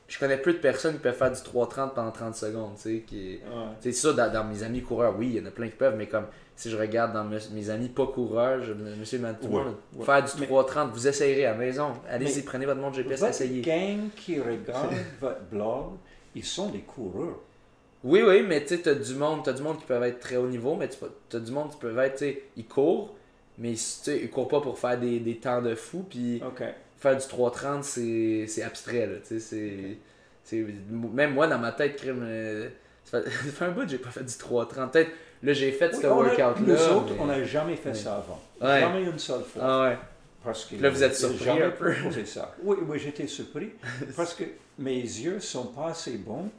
[0.06, 3.04] Je connais peu de personnes qui peuvent faire du 3,30 pendant 30 secondes, tu sais.
[3.06, 3.36] Qui...
[3.42, 3.64] Ouais.
[3.80, 5.96] C'est ça, dans, dans mes amis coureurs, oui, il y en a plein qui peuvent,
[5.96, 9.62] mais comme si je regarde dans mes, mes amis pas coureurs, je, monsieur le Ouais,
[9.96, 10.04] ouais.
[10.04, 11.94] faire du Mais- 3,30, vous essayerez à la maison.
[12.08, 13.62] Allez-y, Mais- prenez votre montre GPS, Votre essayez.
[13.62, 15.84] gang qui regarde votre blog,
[16.34, 17.38] ils sont des coureurs.
[18.04, 20.36] Oui, oui, mais tu sais, t'as du monde, t'as du monde qui peuvent être très
[20.36, 23.13] haut niveau, mais tu as du monde qui peuvent être, tu sais, ils courent,
[23.58, 26.42] mais tu sais, ils courent pas pour faire des, des temps de fou, puis
[26.98, 27.82] faire du 3,30,
[28.46, 29.96] c'est abstrait, là, tu sais,
[30.50, 30.66] c'est...
[30.90, 32.68] Même moi, dans ma tête, crime, euh,
[33.04, 34.90] ça fait, ça fait un bout que j'ai pas fait du 3,30.
[34.90, 35.10] Peut-être,
[35.42, 36.52] là, j'ai fait Oui, ce workout-là.
[36.58, 38.40] nous autres, mais- on n'a jamais fait ça avant.
[38.60, 38.80] Ouais.
[38.80, 39.62] Jamais une seule fois.
[39.64, 39.98] Ah ouais.
[40.42, 41.92] Parce que Là, vous êtes surpris jamais un peu.
[42.00, 42.54] proposé ça.
[42.62, 43.70] Oui, oui, j'étais surpris.
[44.16, 44.44] parce que
[44.78, 46.50] mes yeux sont pas assez bons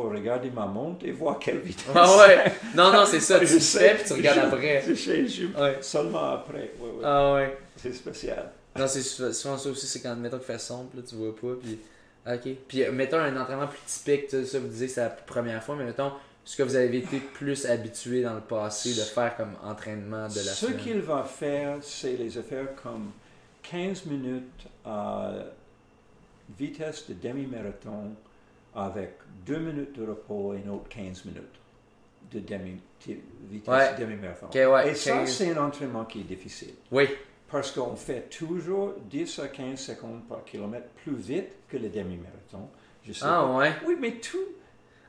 [0.00, 1.86] pour regarder ma montre et voir quelle vitesse.
[1.94, 2.44] Ah ouais.
[2.74, 3.78] Non, non, c'est ça, tu Je sais.
[3.88, 4.84] fais, puis tu regardes Je- après.
[4.86, 5.78] Je je- Ouais.
[5.80, 6.70] seulement après.
[7.02, 7.58] Ah ouais.
[7.76, 8.52] C'est spécial.
[8.78, 11.34] Non, c'est sou- souvent ça aussi, c'est quand, mettons, qu'il fait sombre, là, tu vois
[11.34, 11.78] pas, puis...
[12.26, 12.54] Ok.
[12.68, 15.74] Puis, euh, mettons, un entraînement plus typique, ça, vous disiez que c'est la première fois,
[15.76, 16.12] mais mettons,
[16.44, 20.36] ce que vous avez été plus habitué dans le passé de faire comme entraînement de
[20.36, 23.10] la Ce qu'il va faire, c'est les affaires comme
[23.62, 25.32] 15 minutes à
[26.58, 28.12] vitesse de demi-marathon
[28.78, 29.14] avec
[29.46, 31.42] 2 minutes de repos et une autre 15 minutes
[32.30, 32.80] de demi,
[33.48, 33.94] vitesse Ouais.
[33.98, 34.48] demi-marathon.
[34.54, 35.30] Ouais, et ça, 15.
[35.30, 36.74] c'est un entraînement qui est difficile.
[36.92, 37.08] Oui.
[37.50, 42.68] Parce qu'on fait toujours 10 à 15 secondes par kilomètre plus vite que le demi-marathon.
[43.22, 43.56] Ah pas.
[43.56, 43.72] ouais.
[43.86, 44.36] Oui, mais tout.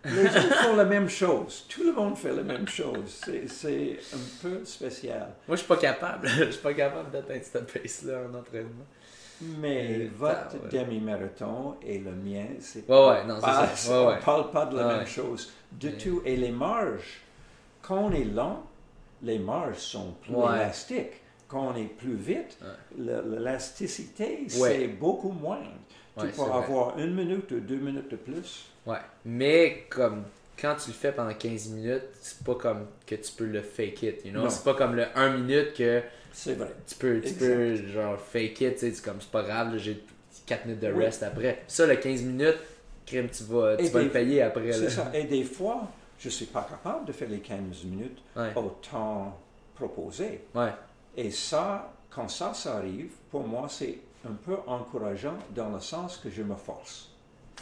[0.06, 1.66] Les autres font la même chose.
[1.68, 3.22] Tout le monde fait la même chose.
[3.50, 5.28] C'est- un peu spécial.
[5.48, 6.28] Moi, je suis pas capable.
[6.38, 8.86] Je suis pas capable d'atteindre cette pace-là en entraînement.
[9.42, 10.80] Mais Euh, votre ah, ouais.
[10.86, 14.02] demi-marathon et le mien, c'est Ouais, ouais, non, pas- ça.
[14.02, 16.22] On parle pas de la même chose du tout.
[16.26, 17.22] Et les marges,
[17.82, 18.64] quand on est lent,
[19.22, 21.22] les marges sont plus élastiques.
[21.48, 22.58] Quand on est plus vite,
[22.98, 25.60] l'élasticité, c'est beaucoup moins.
[26.18, 26.52] Ouais, tu vrai.
[26.52, 28.66] avoir une minute ou deux minutes de plus.
[28.86, 28.98] Ouais.
[29.26, 30.24] Mais comme
[30.60, 34.04] quand tu le fais pendant 15 minutes, c'est pas comme que tu peux le fake
[34.04, 34.50] it, you know?
[34.50, 36.02] C'est pas comme le 1 minute que
[36.34, 36.74] C'est vrai.
[36.86, 40.04] tu peux, tu peux genre fake it, tu sais, c'est comme c'est pas grave, j'ai
[40.46, 41.06] 4 minutes de Oui.
[41.06, 41.64] rest après.
[41.68, 42.58] Ça, le 15 minutes,
[43.06, 44.72] crime, tu vas, tu vas le payer après.
[44.74, 45.10] C'est ça.
[45.14, 45.88] Et des fois,
[46.20, 48.52] je ne suis pas capable de faire les 15 minutes Ouais.
[48.56, 49.40] au temps
[49.76, 50.42] proposé.
[50.54, 50.72] Ouais.
[51.16, 53.98] Et ça, quand ça, ça arrive, pour moi, c'est
[54.28, 57.10] un peu encourageant dans le sens que je me force.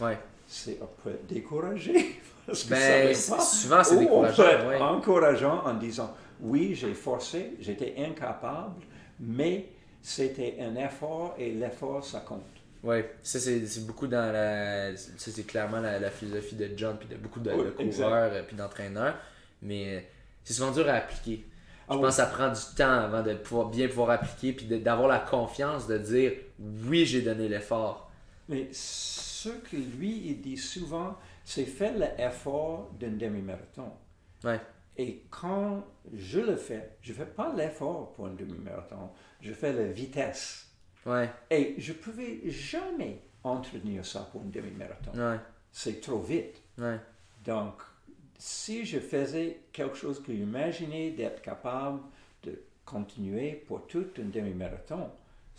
[0.01, 0.18] Ouais.
[0.47, 2.22] C'est un peu découragé.
[2.45, 3.41] Parce que Ben, ça pas.
[3.41, 4.43] souvent, c'est décourageant.
[4.43, 4.80] peut être ouais.
[4.80, 8.82] encourageant en disant oui, j'ai forcé, j'étais incapable,
[9.20, 9.70] mais
[10.01, 12.43] c'était un effort et l'effort, ça compte.
[12.84, 14.95] Ouais, ça c'est beaucoup dans la.
[14.95, 18.32] Ça c'est clairement la, la philosophie de John puis de beaucoup de, Oui, de coureurs
[18.32, 19.16] euh, puis d'entraîneurs.
[19.62, 19.99] Mais euh,
[20.43, 21.43] c'est souvent dur à appliquer.
[21.90, 22.02] Ah Je oui.
[22.04, 25.20] pense que ça prend du temps avant de pouvoir bien pouvoir appliquer puis d'avoir la
[25.20, 28.10] confiance de dire oui, j'ai donné l'effort.
[28.50, 33.92] Mais ce que lui, il dit souvent, c'est faire l'effort d'un demi-marathon.
[34.44, 34.60] Ouais.
[34.98, 35.84] Et quand
[36.14, 39.10] je le fais, je ne fais pas l'effort pour un demi-marathon,
[39.42, 40.66] je fais la vitesse.
[41.06, 45.12] Ouais, Et je ne pouvais jamais entretenir ça pour un demi-marathon.
[45.14, 45.38] ouais.
[45.72, 46.62] c'est trop vite.
[46.78, 47.00] Ouais.
[47.46, 47.76] Donc,
[48.38, 52.00] si je faisais quelque chose que j'imaginais d'être capable
[52.44, 55.10] de continuer pour tout un demi-marathon,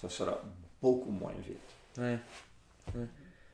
[0.01, 0.41] ça sera
[0.81, 1.59] beaucoup moins vite.
[1.99, 2.18] Ouais.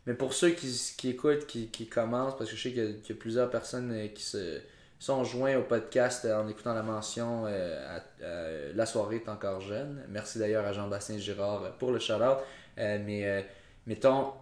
[0.07, 3.51] Mais pour ceux qui, écoutent, qui, commencent, parce que je sais qu'il y, a- plusieurs
[3.51, 4.61] personnes euh, qui se
[4.99, 10.05] sont joints au podcast euh, en écoutant la mention euh, La soirée est encore jeune.
[10.11, 12.39] Merci d'ailleurs à Jean-Bastien Girard pour le shout-out.
[12.77, 13.47] Mais
[13.87, 14.33] mettons,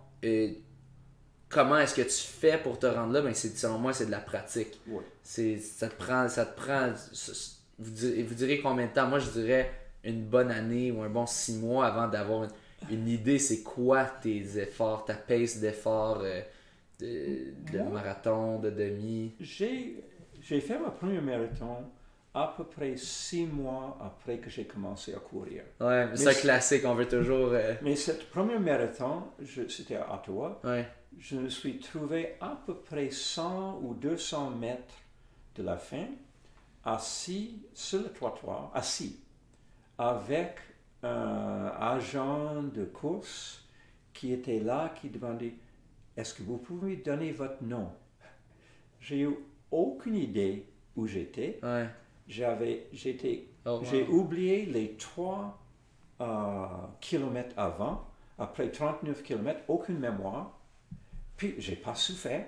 [1.52, 3.20] comment est-ce que tu fais pour te rendre là?
[3.20, 4.80] Ben, c'est, selon moi, c'est de la pratique.
[5.22, 6.88] C'est, ça te prend, ça te prend,
[7.78, 9.06] vous direz, vous direz combien de temps?
[9.06, 9.70] Moi, je dirais
[10.04, 12.50] une bonne année ou un bon six mois avant d'avoir une,
[12.90, 16.40] une idée, c'est quoi tes efforts, ta pace d'efforts euh,
[16.98, 17.90] de, de Moi?
[17.92, 19.34] marathon, de demi?
[19.40, 20.02] J'ai
[20.40, 21.84] j'ai fait ma première marathon
[22.34, 25.62] à peu près six mois après que j'ai commencé à courir.
[25.80, 27.50] Ouais, c'est classique, on veut toujours.
[27.52, 29.22] euh, Mais cette première marathon,
[29.68, 30.88] c'était à Ottawa, ouais,
[31.18, 34.94] je me suis trouvé à peu près 100 ou 200 mètres
[35.54, 36.06] de la fin,
[36.84, 39.20] assis sur le trottoir, assis,
[39.98, 40.56] avec
[41.02, 43.64] un agent de course
[44.12, 45.54] qui était là, qui demandait
[46.16, 47.88] Est-ce que vous pouvez donner votre nom?
[49.00, 49.36] J'ai eu
[49.70, 51.58] aucune idée où j'étais.
[51.62, 51.88] ouais.
[52.28, 53.84] J'avais, j'étais, Oh, wow.
[53.84, 55.58] j'ai oublié les trois
[56.20, 56.66] euh,
[57.00, 58.04] kilomètres avant.
[58.38, 60.58] Après 39 kilomètres, aucune mémoire.
[61.36, 62.44] Puis, j'ai pas souffert.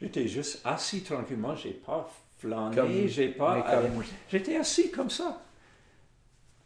[0.00, 1.54] J'étais juste assis tranquillement.
[1.56, 3.08] J'ai pas flâné.
[3.08, 3.62] J'ai pas.
[3.62, 5.40] comme- J'étais assis comme ça.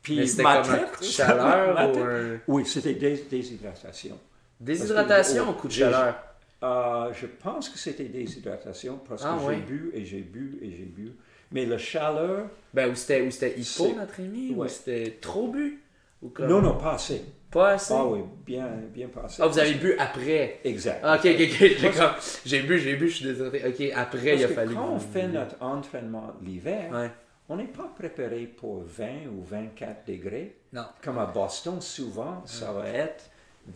[0.03, 2.41] Puis, Mais c'était ma comme tête- chaleur ma tête-.
[2.49, 4.19] Oui, c'était des, déshydratation.
[4.61, 6.17] Déshydratation que- ou coup de chaleur?
[6.63, 9.57] Euh, je pense que c'était déshydratation parce Ah, que ouais.
[9.57, 11.13] j'ai bu et j'ai bu et j'ai bu.
[11.51, 14.69] Mais la chaleur, Ben, ou c'était, ou c'était C'est- hyponatrémie, ou ouais.
[14.69, 15.83] c'était trop bu?
[16.23, 16.47] Ou comme...
[16.49, 17.23] non, non, pas assez.
[17.53, 17.93] Pas assez?
[17.95, 19.43] Ah oui, bien, bien passé.
[19.43, 20.61] Ah, vous avez bu après?
[20.65, 21.01] Exact.
[21.03, 21.59] Ah, ok, ok, ok.
[21.79, 22.11] J'ai, comme-
[22.47, 23.63] j'ai bu, j'ai bu, je suis désolé.
[23.67, 24.75] Ok, après, il a que fallu.
[24.75, 27.11] quand on fait notre entraînement l'hiver, Ouais.
[27.51, 30.57] on n'est pas préparé pour 20 ou 24 degrés.
[30.73, 30.87] Non.
[31.05, 33.25] Comme à Boston, souvent, ça va être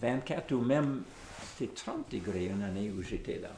[0.01, 1.03] 24 ou même
[1.59, 3.51] c'était 30 degrés une année où j'étais là.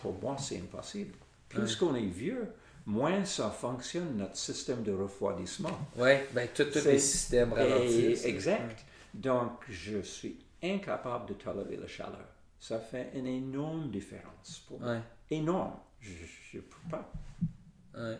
[0.00, 1.12] Pour moi, c'est impossible.
[1.50, 2.46] Plus qu'on est vieux,
[2.86, 5.78] moins ça fonctionne, notre système de refroidissement.
[5.98, 8.24] Ouais, ben, tous les systèmes Et- ralentissent.
[8.24, 8.86] exact.
[9.14, 12.26] Donc, je suis incapable de tolérer la chaleur.
[12.58, 14.92] Ça fait une énorme différence pour moi.
[14.92, 15.00] Ouais,
[15.30, 15.72] Énorme.
[16.00, 16.10] Je
[16.56, 17.12] ne peux pas.
[17.96, 18.18] ouais.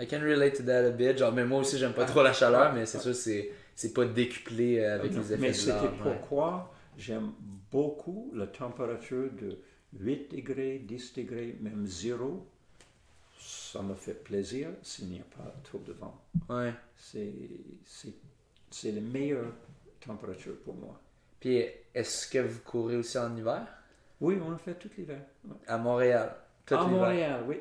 [0.00, 1.18] I can relate to that a bit.
[1.18, 4.04] Genre, mais moi aussi, j'aime pas trop la chaleur, mais c'est sûr, c'est, c'est pas
[4.04, 5.84] décuplé euh, avec les effets Mais de c'était l'âge.
[5.84, 5.98] ouais.
[6.02, 7.32] pourquoi j'aime
[7.70, 9.58] beaucoup la température de
[9.98, 12.46] 8 degrés, 10 degrés, même 0.
[13.40, 16.20] Ça me fait plaisir s'il n'y a pas trop de vent.
[16.48, 16.72] Ouais.
[16.96, 17.32] C'est,
[17.84, 18.14] c'est,
[18.70, 19.52] c'est la meilleure
[20.00, 21.00] température pour moi.
[21.40, 23.62] Puis, est-ce que vous courez aussi en hiver?
[24.20, 25.20] Oui, on le fait tout l'hiver.
[25.66, 26.34] À Montréal.
[26.66, 26.84] Tout à.
[26.86, 27.60] Montréal, oui.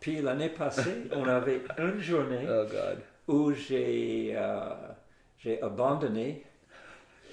[0.00, 2.98] Puis l'année passée, on avait une journée Oh, God.
[3.28, 6.44] où j'ai, euh, abandonné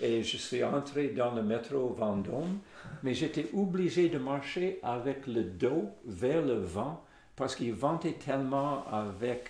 [0.01, 2.59] et je suis entré dans le métro Vendôme,
[3.03, 7.03] mais j'étais obligé de marcher avec le dos vers le vent
[7.35, 9.49] parce qu'il ventait tellement avec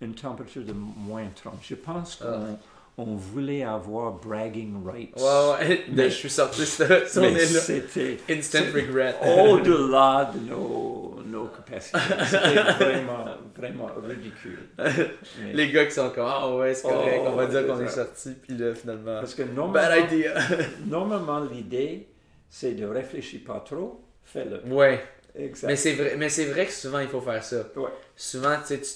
[0.00, 1.54] une température de moins 30.
[1.62, 2.58] Je pense qu'on
[2.96, 5.16] on voulait avoir bragging rights.
[5.16, 5.84] Ouais, ouais.
[5.92, 7.60] Mais- je suis sorti mais les là.
[7.60, 9.16] c'était Instant regret.
[9.22, 11.98] au-delà de nos, nos capacités.
[12.26, 13.24] C'était vraiment,
[13.56, 14.68] vraiment ridicule.
[14.78, 17.80] Mais- Les gars qui sont comme, ah ouais, c'est correct, Oh, on va dire qu'on
[17.80, 19.20] est sorti, puis là, finalement.
[19.20, 20.34] Parce que Bad normalement, idea.
[20.86, 22.08] normalement l'idée,
[22.48, 24.62] c'est de réfléchir pas trop, fais-le.
[24.72, 25.02] ouais.
[25.36, 25.66] Exact.
[25.66, 27.56] Mais c'est vrai, mais c'est vrai que souvent il faut faire ça.
[27.74, 27.88] Ouais.
[28.14, 28.86] Souvent, tu sais, tu,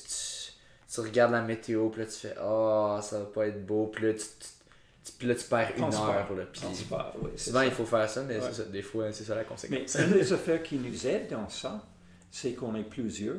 [0.92, 4.06] tu, regardes la météo, puis là tu fais, oh, ça va pas être beau, puis
[4.06, 4.20] là tu,
[5.04, 6.32] tu, puis là, tu perds une heure.
[6.34, 6.74] Là, puis oui,
[7.36, 7.64] souvent ça.
[7.66, 8.42] il faut faire ça, mais Ouais.
[8.42, 9.94] c'est ça, des fois c'est ça la Mais conséquence.
[9.94, 11.82] une des affaires qui nous aide dans ça,
[12.30, 13.36] c'est qu'on est plusieurs,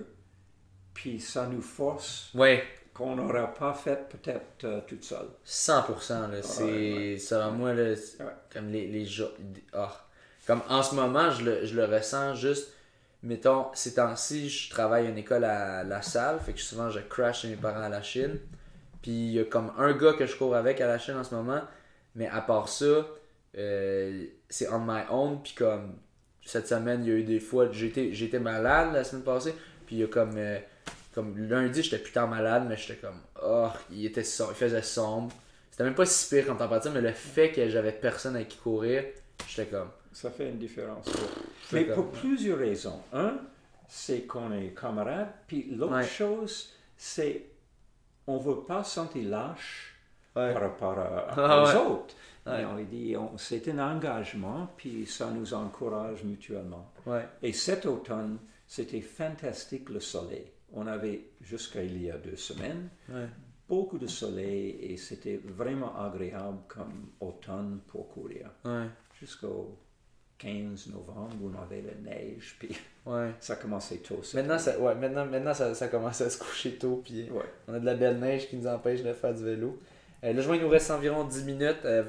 [0.93, 5.28] puis ça nous force Ouais, qu'on n'aurait pas fait peut-être euh, toute seule.
[5.45, 6.32] 100%.
[6.32, 7.18] Là, c'est, ouais.
[7.20, 7.93] selon moi, là,
[8.52, 9.30] comme les, les jours.
[9.74, 10.06] ah.
[10.47, 12.74] Comme en ce moment, je le, je le ressens juste.
[13.22, 16.99] Mettons, ces temps-ci, je travaille à une école à la salle, fait que souvent je
[16.99, 18.39] crash chez mes parents à la Chine.
[19.01, 21.24] Puis il y a comme un gars que je cours avec à la Chine en
[21.24, 21.61] ce moment,
[22.15, 23.07] mais à part ça,
[23.57, 25.41] euh, c'est on my own.
[25.43, 25.97] Puis comme
[26.45, 29.53] cette semaine, il y a eu des fois, j'étais, malade la semaine passée,
[29.86, 30.57] puis il y a comme, euh,
[31.13, 35.34] comme lundi, j'étais putain malade, mais j'étais comme, oh, il, était som- il faisait sombre.
[35.72, 38.57] C'était même pas si pire comme température, mais le fait que j'avais personne avec qui
[38.57, 39.03] courir,
[39.47, 41.05] j'étais comme, Ça fait une différence.
[41.72, 42.99] Mais pour plusieurs raisons.
[43.14, 43.38] Un,
[43.88, 45.32] c'est qu'on est camarades.
[45.47, 46.03] Puis l'autre Ouais.
[46.05, 47.45] chose, c'est
[48.28, 49.95] on ne veut pas sentir lâche
[50.36, 50.53] Ouais.
[50.53, 51.91] par rapport à, Ah aux ouais.
[51.91, 52.16] autres.
[52.80, 56.91] Il dit, on- c'est un engagement, puis ça nous encourage mutuellement.
[57.43, 58.38] Et cet automne,
[58.68, 60.45] c'était fantastique le soleil.
[60.74, 62.89] On avait, jusqu'à il y a deux semaines,
[63.68, 68.49] beaucoup de soleil et c'était vraiment agréable comme automne pour courir.
[69.20, 69.78] Jusqu'au
[70.40, 72.70] 15 novembre, où on avait la neige, puis
[73.06, 73.30] Ouais.
[73.40, 74.22] ça commençait tôt.
[74.34, 77.30] Maintenant, ça, ouais, maintenant, maintenant ça, ça commence à se coucher tôt, puis.
[77.32, 77.44] Ouais.
[77.68, 79.78] on a de la belle neige qui nous empêche de faire du vélo.
[80.24, 81.78] Euh, le joint, il nous reste environ 10 minutes.
[81.86, 82.04] Euh,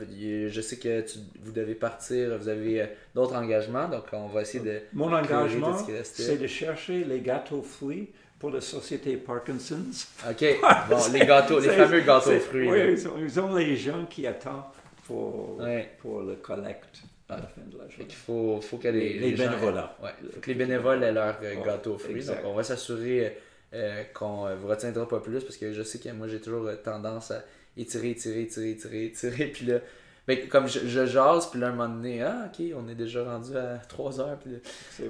[0.48, 4.42] je sais que tu- vous devez partir, vous avez euh, d'autres engagements, donc on va
[4.42, 4.80] essayer de.
[4.92, 8.10] Mon engagement, c'est de chercher les gâteaux fruits
[8.40, 10.08] pour la société Parkinson's.
[10.28, 10.44] Ok,
[10.90, 12.68] bon, les gâteaux, les fameux gâteaux fruits.
[12.70, 14.64] Oui, ils ont, ils ont les gens qui attendent
[15.06, 15.90] pour, Ouais.
[16.00, 18.06] pour le collecte à la fin de la journée.
[18.06, 19.96] qu'il faut, faut que les, Les gens- bénévolats.
[20.02, 22.16] Ouais, faut que les bénévoles aient leur euh, Ouais, gâteau aux fruits.
[22.16, 22.42] exact.
[22.42, 23.36] Donc, on va s'assurer
[23.74, 26.66] euh, qu'on euh, vous retiendra pas plus parce que je sais que moi, j'ai toujours
[26.66, 27.42] euh, tendance à
[27.76, 29.46] étirer, étirer, étirer, étirer, étirer.
[29.46, 29.78] Puis là,
[30.26, 33.24] ben, comme je, je jase, puis là, un moment donné, ah, ok, on est déjà
[33.24, 34.38] rendu à 3 heures.
[34.38, 34.52] Puis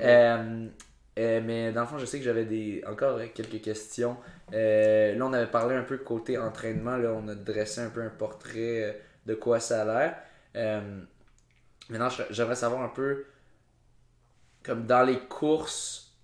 [0.01, 0.67] euh,
[1.19, 4.17] euh, mais dans le fond, je sais que j'avais des encore euh, quelques questions.
[4.55, 6.97] Euh, là, on avait parlé un peu côté entraînement.
[6.97, 8.93] Là, on a dressé un peu un portrait euh,
[9.27, 10.17] de quoi ça a l'air.
[11.91, 13.27] Maintenant, j'aimerais savoir un peu,
[14.63, 16.15] comme dans les courses,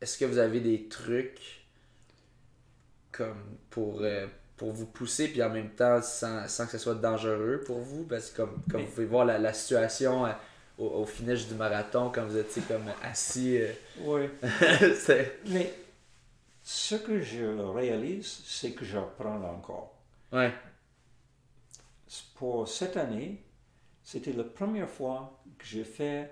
[0.00, 1.64] est-ce que vous avez des trucs
[3.12, 4.26] comme pour, euh,
[4.56, 8.04] pour vous pousser, puis en même temps sans, sans que ce soit dangereux pour vous?
[8.04, 10.32] Parce que comme, comme vous pouvez voir la, la situation euh,
[10.78, 13.58] au, au finish du marathon, quand vous étiez comme assis.
[13.60, 14.28] euh, Oui.
[15.46, 15.74] Mais
[16.62, 19.94] ce que je réalise, c'est que j'apprends encore.
[20.32, 20.52] ouais,
[22.36, 23.42] Pour cette année,
[24.08, 26.30] c'était la première fois que j'ai fait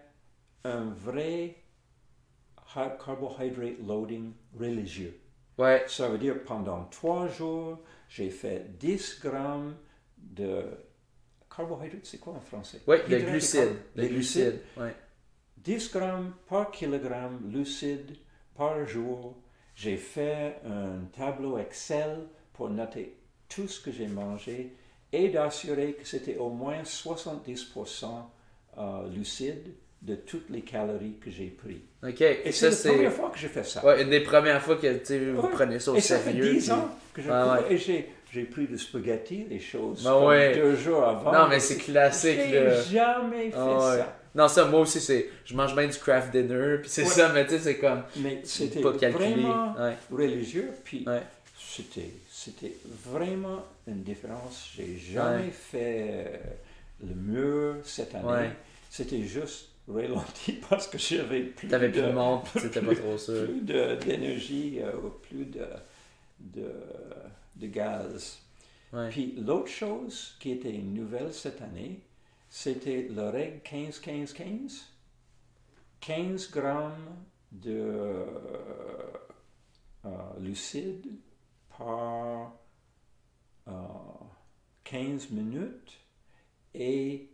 [0.65, 1.57] un vrai
[2.75, 5.21] carbohydrate loading religieux.
[5.59, 9.77] ouais, Ça veut dire pendant trois jours, j'ai fait 10 grammes
[10.17, 10.63] de
[11.55, 12.81] carbohydrates, c'est quoi en français?
[12.87, 13.77] Ouais, de glucides.
[13.95, 14.43] Les glucides.
[14.45, 14.61] glucides.
[14.79, 14.95] Ouais.
[15.59, 18.17] 10 grammes par kilogramme lucide
[18.55, 19.37] par jour.
[19.75, 22.21] J'ai fait un tableau Excel
[22.55, 23.19] pour noter
[23.51, 24.75] tout ce que j'ai mangé
[25.25, 28.07] et d'assurer que c'était au moins 70%
[28.79, 28.83] euh,
[29.15, 31.79] lucide de toutes les calories que j'ai prises.
[32.07, 33.85] Ok, Et c'est la première fois que j'ai fait ça.
[33.85, 34.87] ouais, une des premières fois que
[35.33, 35.49] vous Ouais.
[35.53, 36.53] prenez ça au et ça fait sérieux.
[36.53, 37.75] 10 puis- ans que je Ah ouais.
[37.75, 40.55] et j'ai, pris du spaghetti, des choses Ben comme ouais.
[40.55, 41.33] deux jours avant.
[41.33, 42.83] Non, mais c'est classique, J'ai là.
[42.83, 44.17] jamais fait Ah ça.
[44.35, 45.31] Non, ça, moi aussi, c'est.
[45.47, 48.03] Je mange bien du craft dinner, puis c'est ça, mais tu sais, c'est comme.
[48.19, 49.75] Mais c'était vraiment
[50.13, 51.07] religieux, puis
[51.59, 52.11] c'était,
[52.47, 54.71] c'était vraiment une différence.
[54.75, 55.51] J'ai jamais Ouais.
[55.51, 56.39] fait euh,
[57.09, 58.27] le mur cette année.
[58.29, 58.51] Ouais.
[58.91, 63.19] C'était juste ralenti parce que j'avais plus T'avais plus de, de monde, c'était pas trop
[63.19, 63.45] sûr.
[63.47, 65.67] plus de- d'énergie, euh, ou plus de,
[66.41, 66.73] de,
[67.57, 68.39] de gaz.
[68.93, 69.09] Ouais.
[69.11, 72.01] Puis l'autre chose qui était une nouvelle cette année,
[72.49, 74.83] c'était la règle 15-15-15.
[76.01, 77.17] 15 grammes
[77.51, 77.81] de
[80.05, 80.09] euh,
[80.41, 81.07] lucide
[81.79, 82.53] par
[83.69, 83.73] euh,
[84.85, 86.01] 15 minutes
[86.75, 87.31] et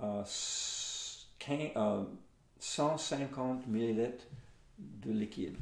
[0.00, 2.04] euh, s- quin- euh,
[2.58, 4.26] 150 millilitres
[4.78, 5.56] de liquide.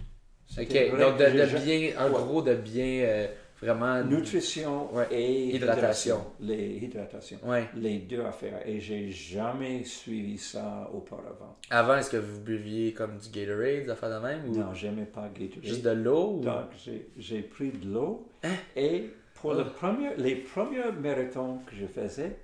[0.59, 2.13] Ok, donc de, bien, en Ouais.
[2.13, 3.29] gros, de bien euh,
[3.61, 4.03] vraiment.
[4.05, 5.07] Nutrition Ouais.
[5.11, 6.25] et Hydratation.
[6.41, 7.39] Les hydratations.
[7.45, 7.69] Ouais.
[7.75, 8.67] Les deux affaires.
[8.67, 11.57] Et j'ai jamais suivi ça auparavant.
[11.71, 15.05] Avant, est-ce que vous buviez comme du Gatorade, des affaires de même ou Non, j'aimais
[15.07, 15.65] pas Gatorade.
[15.65, 16.41] juste de l'eau ou...
[16.41, 16.67] Donc,
[17.19, 18.29] j'ai- pris de l'eau.
[18.45, 18.55] Hein?
[18.77, 19.71] Et pour le Oh.
[19.79, 22.37] premier, les premiers marathons que je faisais,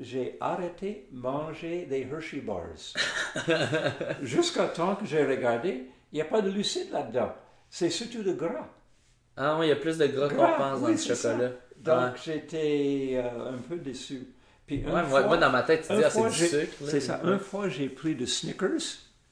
[0.00, 2.94] j'ai arrêté de manger des Hershey Bars.
[4.22, 7.32] Jusqu'à temps que j'ai regardé, il n'y a pas de lucide là-dedans.
[7.70, 8.68] C'est surtout de gras.
[9.44, 11.48] Ah, oui, il y a plus de gras qu'on pense dans le chocolat.
[11.78, 12.10] Donc, Ouais.
[12.24, 14.22] j'étais euh, un peu déçu.
[14.66, 16.72] Puis Ouais, moi, fois- moi, dans ma tête, tu dis, ah, c'est du sucre.
[16.86, 17.20] C'est ça.
[17.24, 18.70] Une fois, j'ai pris de Snickers,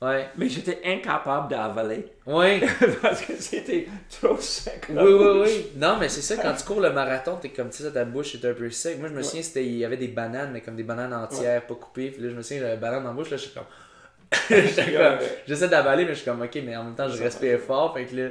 [0.03, 0.27] Ouais.
[0.37, 2.61] mais j'étais incapable d'avaler Oui,
[3.03, 3.87] parce que c'était
[4.21, 4.87] trop sec.
[4.89, 5.67] oui, oui, oui.
[5.77, 8.35] Non, mais c'est ça, quand tu cours le marathon, t'es comme, tu sais, ta bouche
[8.35, 8.99] est un peu sec.
[8.99, 9.23] Moi, je me Ouais.
[9.23, 12.11] souviens, c'était, il y avait des bananes, mais comme des bananes entières, pas coupées.
[12.11, 15.19] Puis là, je me souviens, j'avais banane dans la bouche, là, je suis comme.
[15.47, 17.95] J'essaie d'avaler, mais je suis comme, ok, mais en même temps, je respire fort.
[17.95, 18.29] Fait que là.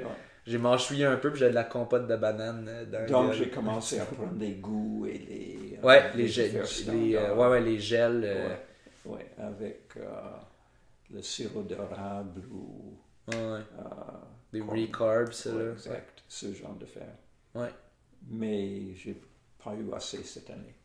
[0.50, 3.50] J'ai mâchouillé un peu, puis j'avais de la compote de banane euh, dans Donc, j'ai
[3.50, 5.78] commencé à prendre des goûts et les.
[5.82, 6.52] euh, Ouais, les, gels,
[6.88, 8.22] les, euh, ouais, ouais, les gels.
[8.26, 8.50] euh,
[9.06, 10.10] Ouais, ouais, avec euh,
[11.12, 12.98] le sirop d'érable ou.
[13.28, 13.62] ouais, euh,
[14.52, 15.72] Des recarbs, ça, là.
[15.74, 17.08] exact, ce genre de fer.
[17.56, 17.70] Ouais.
[18.28, 19.22] Mais j'ai
[19.64, 20.76] pas eu assez cette année.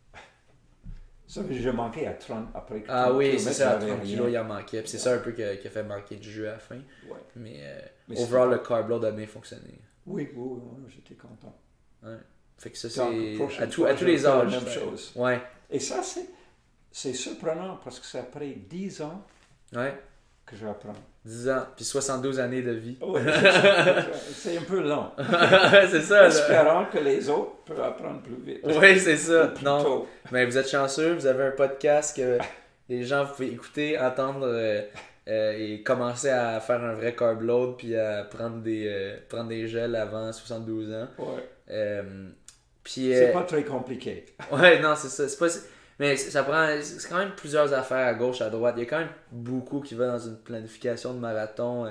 [1.34, 3.72] Ça veut dire que j'ai manqué à 30 après Ah 30 oui, c'est ça, à
[3.80, 4.10] j'avais 30 rien.
[4.10, 4.82] kilos, il en manquait.
[4.86, 6.76] C'est ça un peu qui a, a fait manquer du jus à la fin.
[6.76, 7.18] Ouais.
[7.36, 9.80] Mais, euh, Mais overall, le carb load a bien fonctionné.
[10.06, 11.58] Oui, oui, oui, oui, j'étais content.
[12.02, 12.16] Ouais.
[12.58, 13.00] Fait que ça, c'est
[13.60, 14.52] à, tout- à tous les âges.
[14.52, 15.12] La même chose.
[15.16, 16.26] Ouais, Et ça, c'est,
[16.92, 19.24] c'est surprenant parce que c'est après 10 ans
[19.74, 19.94] ouais.
[20.46, 20.92] Que j'apprends.
[21.24, 22.98] 10 ans, puis 72 années de vie.
[24.34, 25.14] C'est- un peu lent.
[25.90, 26.26] c'est ça.
[26.26, 28.60] Espérant que les autres peuvent apprendre plus vite.
[28.64, 29.54] Oui, c'est ça.
[29.62, 30.08] Non, tôt.
[30.32, 32.36] mais vous êtes chanceux, vous avez un podcast que
[32.90, 34.82] les gens vous pouvez écouter, entendre euh,
[35.28, 39.48] euh, et commencer à faire un vrai carb load puis à prendre des, euh, prendre
[39.48, 41.08] des gels avant 72 ans.
[41.18, 42.02] Ouais.
[42.82, 44.26] Puis, C'est pas très compliqué.
[44.52, 45.26] Ouais, non, c'est ça.
[45.26, 45.46] C'est pas...
[45.98, 46.68] Mais ça prend.
[46.82, 48.74] C'est quand même plusieurs affaires à gauche, à droite.
[48.78, 51.86] Il y a quand même beaucoup qui va dans une planification de marathon.
[51.86, 51.90] euh,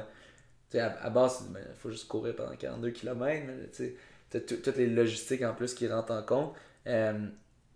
[0.71, 3.45] Tu sais, à, à base, il faut juste courir pendant 42 km.
[3.47, 3.95] Mais tu sais,
[4.29, 6.55] t'as tout- toutes les logistiques en plus qui rentrent en compte.
[6.87, 7.13] Euh,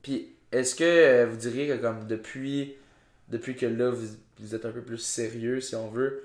[0.03, 2.75] Puis, est-ce que euh, vous diriez que comme depuis,
[3.29, 4.07] depuis que là, vous,
[4.39, 6.23] vous êtes un peu plus sérieux, si on veut,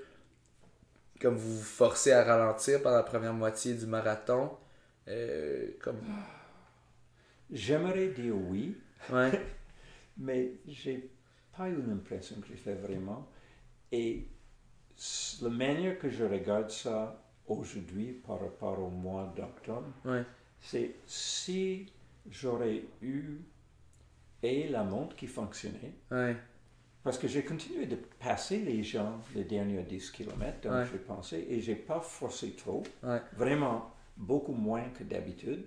[1.21, 4.51] comme vous vous forcez à ralentir pendant la première moitié du marathon,
[5.07, 5.97] euh, comme.
[7.51, 8.77] J'aimerais dire oui,
[9.11, 9.31] Ouais,
[10.17, 11.09] mais j'ai
[11.55, 13.27] pas eu l'impression que j'ai fait vraiment.
[13.91, 14.27] Et
[15.41, 20.23] la manière que je regarde ça aujourd'hui par rapport au mois d'octobre, ouais,
[20.59, 21.91] c'est si
[22.29, 23.37] j'aurais eu
[24.41, 26.35] et la montre qui fonctionnait, ouais,
[27.03, 30.85] parce que j'ai continué de passer les gens les derniers 10 km, donc Ouais.
[30.91, 32.83] j'ai pensé, et j'ai pas forcé trop,
[33.35, 35.65] vraiment beaucoup moins que d'habitude.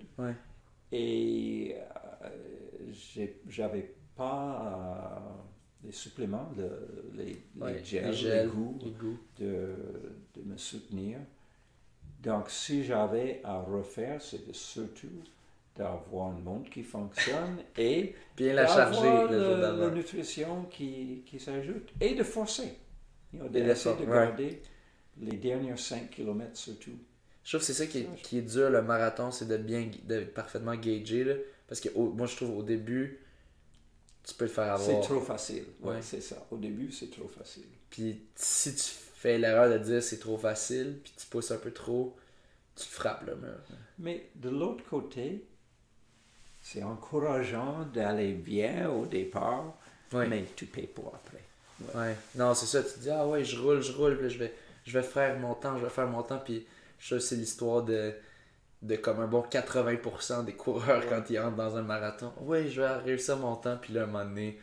[0.91, 1.75] Et
[2.23, 2.29] euh,
[3.47, 9.17] j'avais pas euh, les suppléments, le- les, gels, les goûts les goûts.
[9.39, 9.75] de,
[10.35, 11.19] de me soutenir.
[12.23, 15.07] Donc, si j'avais à refaire, c'est surtout
[15.75, 21.93] d'avoir une montre qui fonctionne et Bien la charger le la nutrition qui, qui s'ajoute
[22.01, 22.73] et de forcer.
[23.33, 24.05] You know, de ouais.
[24.07, 24.61] garder
[25.19, 26.97] les derniers 5 km surtout.
[27.43, 29.89] Je trouve que c'est ça qui est, qui est dur le marathon, c'est de bien
[30.05, 31.23] de parfaitement gager.
[31.23, 31.33] Là,
[31.67, 33.19] parce que au- moi je trouve au début,
[34.27, 35.03] tu peux le faire C'est avoir.
[35.05, 35.63] trop facile.
[35.81, 36.01] Ouais, Ouais.
[36.01, 36.35] c'est ça.
[36.51, 37.63] Au début, c'est trop facile.
[37.89, 38.83] Puis si tu
[39.15, 42.15] fais l'erreur de dire c'est trop facile, puis tu pousses un peu trop,
[42.75, 43.57] tu te frappes le mur.
[43.99, 45.43] Mais de l'autre côté,
[46.61, 49.73] c'est encourageant d'aller bien au départ,
[50.13, 50.27] Ouais.
[50.27, 51.43] mais tu payes pour après.
[51.97, 52.15] Ouais.
[52.35, 54.53] Non, c'est ça, tu te dis ah ouais, je roule, je roule, puis je vais
[54.85, 56.65] je vais faire mon temps, je vais faire mon temps puis
[56.99, 58.13] je c'est l'histoire de
[58.87, 61.05] de comme un bon 80% des coureurs Ouais.
[61.09, 62.31] quand ils entrent dans un marathon.
[62.41, 64.57] Oui, je vais réussir mon temps puis là à un moment donné,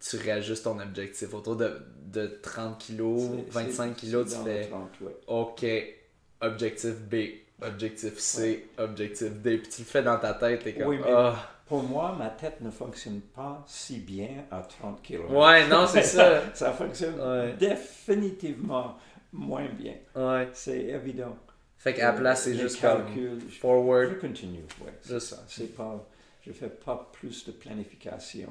[0.00, 1.72] tu réajustes ton objectif autour de,
[2.06, 5.16] de 30 kilos, C'est- 25 c'est- kilos, tu fais le 30, ouais.
[5.26, 5.66] OK,
[6.40, 7.14] objectif B,
[7.62, 11.12] objectif C, objectif D, puis tu le fais dans ta tête, t'es comme Oui, mais-
[11.14, 11.36] ah.
[11.66, 15.32] Pour moi, ma tête ne fonctionne pas si bien à 30 km.
[15.32, 16.42] Ouais, non, c'est ça.
[16.52, 17.14] Ça fonctionne
[17.60, 18.96] définitivement
[19.32, 19.94] moins bien.
[20.16, 20.48] Ouais.
[20.52, 21.36] C'est évident.
[21.82, 24.10] Fait qu'à la place, c'est juste comme calculs, je- forward.
[24.10, 25.42] Je continue, ouais, c'est ça.
[25.48, 26.06] C'est pas,
[26.42, 28.50] je fais pas plus de planification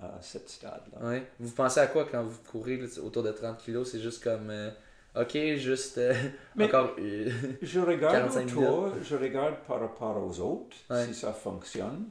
[0.00, 1.06] à, à ce stade-là.
[1.06, 1.26] Ouais.
[1.38, 3.90] Vous pensez à quoi quand vous courez là, autour de 30 kilos?
[3.92, 4.48] C'est juste comme.
[4.48, 4.70] euh,
[5.14, 5.98] ok, juste.
[5.98, 6.14] euh,
[6.56, 6.94] Mais- encore.
[6.98, 11.04] euh, Je regarde 45 autour, je regarde par rapport aux autres, Ouais.
[11.04, 12.06] si ça fonctionne.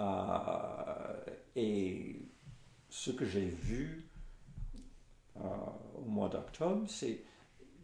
[0.00, 1.22] Euh,
[1.56, 2.22] et
[2.88, 4.04] ce que j'ai vu
[5.36, 5.40] euh,
[5.98, 7.20] au mois d'octobre, c'est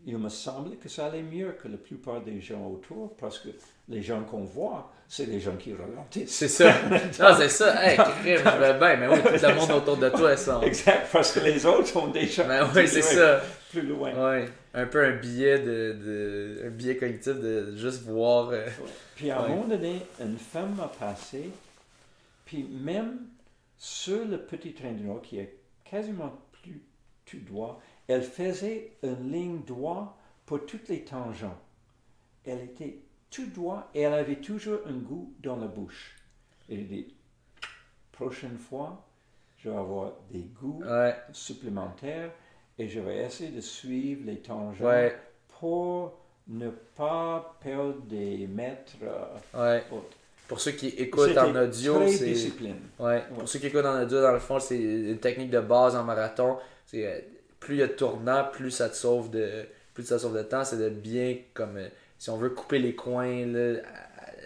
[0.07, 3.49] il me semble que ça allait mieux que la plupart des gens autour, parce que
[3.89, 6.31] les gens qu'on voit, c'est les gens qui ralentissent.
[6.35, 6.73] c'est ça.
[7.21, 7.85] non, c'est ça.
[7.85, 8.97] Hey, crime, je vais bien.
[8.97, 10.61] Mais oui, tout le monde autour de toi, ça.
[10.63, 13.41] Exact, parce que les autres ont déjà Mais oui, c'est ça.
[13.71, 14.13] plus loin.
[14.15, 14.49] Ouais.
[14.75, 16.63] Un peu un billet de, de.
[16.67, 18.51] Un billet cognitif de juste voir.
[18.51, 18.67] euh,
[19.17, 19.49] Puis à un Ouais.
[19.51, 21.51] moment donné, une femme m'a passé,
[22.47, 23.19] puis même
[23.77, 26.33] sur le petit train de nuit qui est quasiment
[26.63, 26.83] plus
[27.31, 30.09] tout droit, elle faisait une ligne droite
[30.47, 31.59] pour toutes les tangents.
[32.45, 32.99] Elle était
[33.31, 36.17] tout droit et elle avait toujours un goût dans la bouche.
[36.69, 37.15] Et j'ai dit,
[38.13, 39.05] prochaine fois,
[39.59, 41.15] je vais avoir des goûts Ouais.
[41.33, 42.31] supplémentaires
[42.79, 45.17] et je vais essayer de suivre les tangents Ouais.
[45.61, 46.19] pour
[46.49, 48.95] ne pas perdre des mètres.
[49.03, 49.85] euh, Ouais.
[49.93, 50.17] autres.
[50.49, 52.25] Pour ceux qui écoutent en audio, c'est.
[52.25, 52.81] discipline.
[52.97, 56.03] Pour ceux qui écoutent en audio, dans le fond, c'est une technique de base en
[56.03, 56.59] marathon.
[56.95, 57.21] Euh,
[57.61, 59.65] plus il y a de tournants, plus ça te sauve de
[59.95, 60.65] plus ça te sauve de temps.
[60.65, 61.89] C'est de bien comme euh,
[62.19, 63.81] si on veut couper les coins là,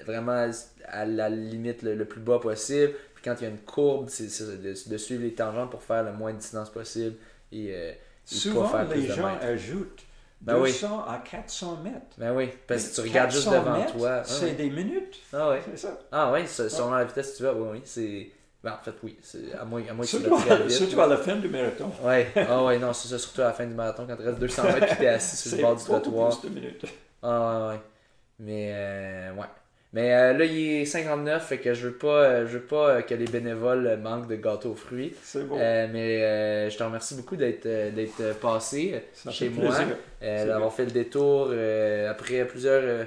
[0.04, 0.50] vraiment
[0.86, 2.92] à la limite le, le plus bas possible.
[3.14, 4.26] Puis quand il y a une courbe, c'est
[4.60, 7.16] de, de suivre les tangentes pour faire le moins de distance possible
[7.52, 10.02] et, euh, et pas Souvent, faire les gens ajoutent
[10.40, 10.70] Ben oui.
[10.72, 11.98] 200 à 400 mètres.
[12.18, 14.10] Ben oui, parce que tu regardes juste 400 devant mètres, toi.
[14.18, 15.20] Ah C'est des minutes.
[15.32, 15.62] Ah ouais.
[15.70, 15.98] C'est ça.
[16.12, 18.32] Ah se- selon la vitesse que tu vas, oui, oui.
[18.64, 19.16] Ben, en fait, oui.
[19.60, 20.70] À moins, à moins que tu Surtout, très vite.
[20.70, 21.90] surtout à la fin du marathon.
[22.02, 24.38] Ouais, ah ouais, non, c'est ça, surtout à la fin du marathon, quand tu restes
[24.38, 26.40] 200 mètres et t'es assis sur le bord du trottoir.
[26.40, 26.84] plus de minutes.
[27.22, 27.80] Ah ouais, ouais.
[28.40, 29.46] Mais, euh, ouais.
[29.92, 32.88] Mais euh, là, il est 59, fait que je veux pas, euh, je veux pas
[32.88, 35.14] euh, que les bénévoles euh, manquent de gâteaux aux fruits.
[35.22, 35.56] C'est bon.
[35.60, 39.72] Euh, mais euh, je te remercie beaucoup d'être euh, d'être euh, passé Ça chez moi,
[40.22, 43.04] euh, d'avoir fait le détour euh, après plusieurs euh,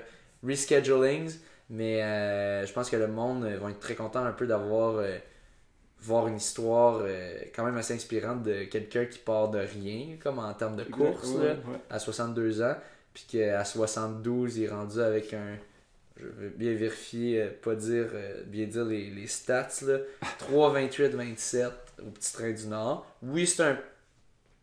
[0.47, 1.39] reschedulings.
[1.69, 4.95] Mais euh, je pense que le monde euh, va être très content un peu d'avoir
[4.95, 5.17] euh,
[6.01, 10.39] voir une histoire euh, quand même assez inspirante de quelqu'un qui part de rien, comme
[10.39, 11.79] en termes de course, Ouais, là, ouais.
[11.89, 12.75] à 62 ans,
[13.13, 15.55] puis qu'à 72, il est rendu avec un.
[16.19, 19.97] Je veux bien vérifier, euh, pas dire, euh, bien dire les, les stats, là.
[20.51, 21.71] 3,28-27
[22.05, 23.05] au petit train du Nord.
[23.21, 23.77] Oui, c'est un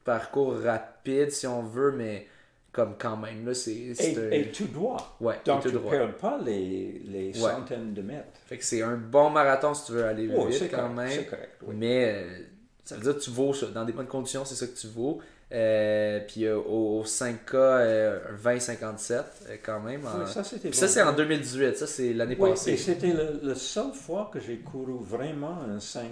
[0.05, 2.27] parcours rapide si on veut, mais
[2.75, 3.95] comme quand même, là, c'est.
[3.95, 5.17] c'est un- Et, et tout droit.
[5.21, 7.51] Ouais, Donc, et tout tu ne perds pas les, les Ouais.
[7.53, 8.27] centaines de mètres.
[8.47, 11.09] Fait que c'est un bon marathon si tu veux aller Oh, vite quand correct, même.
[11.11, 11.75] c'est correct, oui.
[11.79, 12.39] Mais euh,
[12.85, 13.67] ça veut dire que tu vaux ça.
[13.69, 15.21] Dans des bonnes conditions, c'est ça que tu vaux.
[15.53, 20.01] Euh, puis euh, au, au 5K, euh, un 20-57 euh, quand même.
[20.03, 21.77] Oui, ça, c'était ça, c'est en 2018.
[21.77, 22.77] Ça, c'est l'année Oui, et passée.
[22.77, 23.13] c'était
[23.43, 26.09] la seule fois que j'ai couru vraiment un 5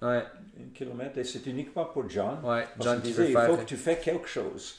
[0.00, 0.22] Ouais,
[0.74, 2.38] km et c'est uniquement pour John.
[2.44, 2.64] ouais.
[2.78, 4.76] John disait, il faut que tu fais quelque chose,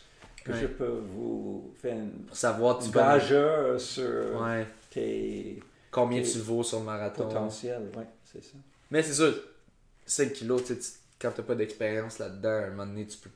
[0.49, 0.61] que Ouais.
[0.61, 6.23] je peux vous faire une pour savoir tu vas gageur sur ouais, tes combien Et-
[6.23, 7.23] tu vaux sur le marathon.
[7.27, 7.89] potentiels.
[7.97, 8.57] Oui, c'est ça.
[8.91, 9.33] Mais c'est sûr,
[10.05, 13.17] 5 kilos, tu sais, tu- quand t'as pas d'expérience là-dedans, à un moment donné, tu
[13.17, 13.29] peux.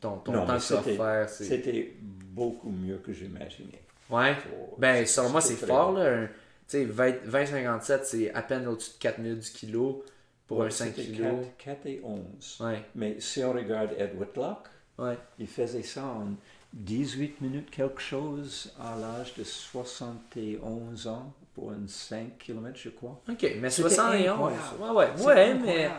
[0.00, 1.44] Ton, ton Non, temps que tu vas c'était- faire, c'est.
[1.44, 3.82] C'était beaucoup mieux que j'imaginais.
[4.10, 4.34] Ouais.
[4.54, 6.26] Oh, Ben, selon moi, c'est fort, là.
[6.26, 6.32] Tu
[6.68, 10.04] sais, 20 20-57, c'est à peine au-dessus de 4 minutes du kilo
[10.46, 11.46] pour Ouais, un 5 c'était kilos.
[11.56, 12.58] 4, 4 et 11.
[12.60, 14.68] Ouais, Mais si on regarde Ed Whitlock,
[14.98, 15.18] ouais.
[15.38, 16.28] il faisait ça en
[16.72, 23.20] 18 minutes quelque chose à l'âge de 71 ans pour un 5 km, je crois.
[23.28, 24.28] Ok, mais C'était 71.
[24.28, 24.62] incroyable.
[24.80, 25.90] Ouais, ouais, ouais, mais.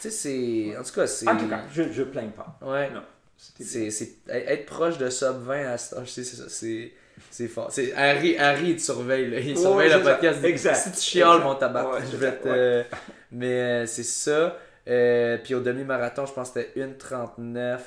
[0.00, 0.76] Tu sais, c'est.
[0.78, 1.28] En tout cas, c'est.
[1.28, 2.58] En tout cas, je ne plains pas.
[2.62, 2.90] Ouais.
[2.90, 3.02] Non.
[3.36, 6.44] C'est, c'est, être proche de sub 20 à cet âge, c'est ça.
[6.48, 6.92] C'est,
[7.30, 7.68] c'est fort.
[7.72, 9.30] C'est, Harry, Harry, il surveille.
[9.30, 9.40] Là.
[9.40, 10.44] Il surveille le podcast.
[10.44, 10.74] Exact.
[10.74, 11.44] Si tu chiales, Exact.
[11.44, 12.84] mon tabac, Ouais, je c'est vais ça, te.
[13.32, 14.58] Mais euh, c'est ça.
[14.86, 17.78] Euh, puis au demi-marathon, je pense que c'était 1,39.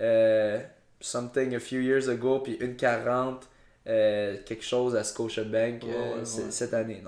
[0.00, 0.60] Euh,
[1.00, 2.40] something a few years ago.
[2.40, 3.42] Puis 1,40.
[3.86, 6.50] euh, quelque chose à Scotiabank euh, Ouais, ouais, ouais.
[6.50, 7.02] cette année.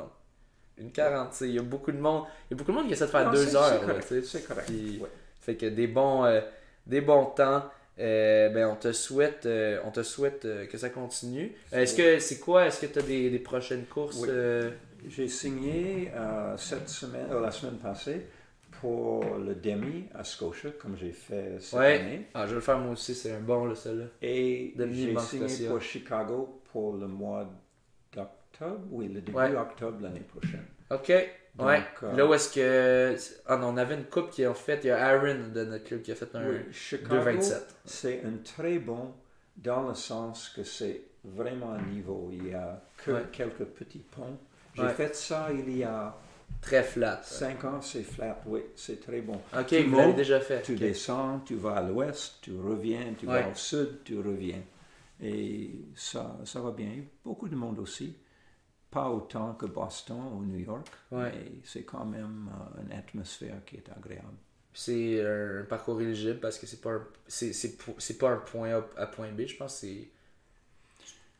[0.81, 1.31] 1,40.
[1.31, 2.25] tu sais, Il y a beaucoup de monde.
[2.51, 3.81] Il y a beaucoup de monde qui essaie de faire Non, 2 c'est- heures.
[4.25, 5.09] c'est correct, ouais.
[5.41, 6.41] Fait que des bons, euh,
[6.87, 7.65] des bons temps.
[7.99, 11.53] Euh, ben on te souhaite, euh, on te souhaite euh, que ça continue.
[11.71, 14.29] Est-ce que c'est quoi Est-ce que tu as des, des prochaines courses Oui.
[14.31, 14.71] euh,
[15.07, 16.11] J'ai signé
[16.57, 18.23] cette semaine, la semaine passée
[18.81, 22.01] pour le demi à Scotia, comme j'ai fait cette Ouais.
[22.01, 22.27] année.
[22.35, 23.15] Ah, je vais le faire moi aussi.
[23.15, 24.07] C'est un bon là, celui-là.
[24.23, 27.49] Et j'ai signé pour Chicago pour le mois
[28.15, 29.55] d'octobre, oui, le début Ouais.
[29.57, 30.65] octobre l'année prochaine.
[30.91, 31.13] Ok.
[31.57, 31.83] Donc, ouais.
[32.05, 33.17] euh, Là où est-ce que
[33.47, 34.81] ah non, on avait une coupe qui a fait.
[34.85, 37.61] Il y a Aaron de notre club qui a fait un Oui, Chicago, 2,27.
[37.85, 39.13] c'est un très bon
[39.57, 42.31] dans le sens que c'est vraiment un niveau.
[42.33, 43.23] Il y a que Ouais.
[43.33, 44.39] quelques petits ponts.
[44.75, 46.15] J'ai fait ça il y a
[46.61, 47.21] Très flat.
[47.23, 49.41] 5 ans, c'est flat, oui, c'est très bon.
[49.59, 50.63] Ok, Tu vous l'avez montes, déjà fait.
[50.63, 53.43] Tu descends, tu vas à l'ouest, tu reviens, tu Ouais.
[53.43, 54.63] vas au sud, tu reviens.
[55.23, 56.93] Et ça, ça va bien.
[57.25, 58.17] Beaucoup de monde aussi.
[58.91, 61.31] Pas autant que Boston ou New York, Ouais.
[61.33, 64.35] mais c'est quand même euh, une atmosphère qui est agréable.
[64.75, 69.07] C'est un parcours éligible parce que c'est pas un, c'est, pas un point A à
[69.07, 70.09] point B, je pense c'est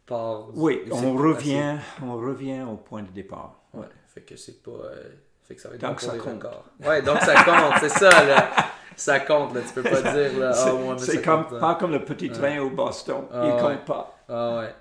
[0.09, 0.15] du-
[0.55, 3.61] Oui, on revient, on revient au point de départ.
[3.73, 5.09] Ouais, fait que c'est pas euh,
[5.47, 6.45] fait que ça va être Donc bon ça compte.
[6.87, 8.51] Ouais, donc ça compte, c'est ça là.
[8.97, 11.61] Ça compte là, tu peux pas dire là C'est ouais, mais c'est ça comme, compte,
[11.61, 13.25] pas comme le petit train au Boston.
[13.33, 13.61] Ah, Il ouais.
[13.77, 14.19] compte pas.
[14.29, 14.75] Ah ouais.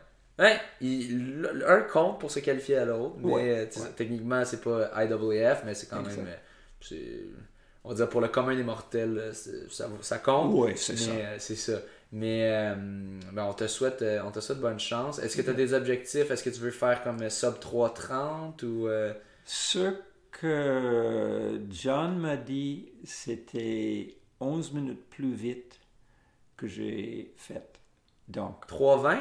[0.45, 4.61] Ouais, il, le- un compte pour se qualifier à l'autre, mais Ouais, euh, techniquement c'est
[4.61, 6.17] pas IWF, mais c'est quand Exact.
[6.17, 6.27] même
[6.93, 6.95] euh,
[7.83, 10.51] on va dire pour le commun des mortels, c'est- ça, ça compte.
[10.53, 11.11] Oui, c'est ça.
[11.11, 11.73] euh, c'est ça.
[12.11, 12.73] Mais euh,
[13.33, 15.19] ben, on te souhaite euh, on te souhaite bonne chance.
[15.19, 16.31] Est-ce que tu as des objectifs?
[16.31, 19.13] Est-ce que tu veux faire comme euh, sub 330 ou euh,
[19.45, 19.93] Ce
[20.31, 25.79] que John m'a dit, c'était 11 minutes plus vite
[26.57, 27.63] que j'ai fait.
[28.27, 29.19] Donc, 320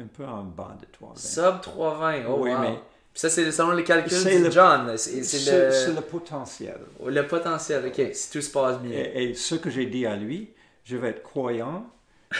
[0.00, 1.14] un peu en bas de 3.
[1.16, 2.22] Sub 320.
[2.28, 2.58] Oh Oui, wow.
[2.60, 2.78] mais-
[3.12, 4.96] Puis ça c'est selon les calculs de le- John.
[4.96, 5.20] C'est
[5.50, 6.78] le, le potentiel.
[7.04, 7.86] le potentiel.
[7.86, 8.92] Ok, si tout se passe bien.
[8.92, 10.50] Et, et ce que j'ai dit à lui,
[10.88, 11.86] je vais être croyant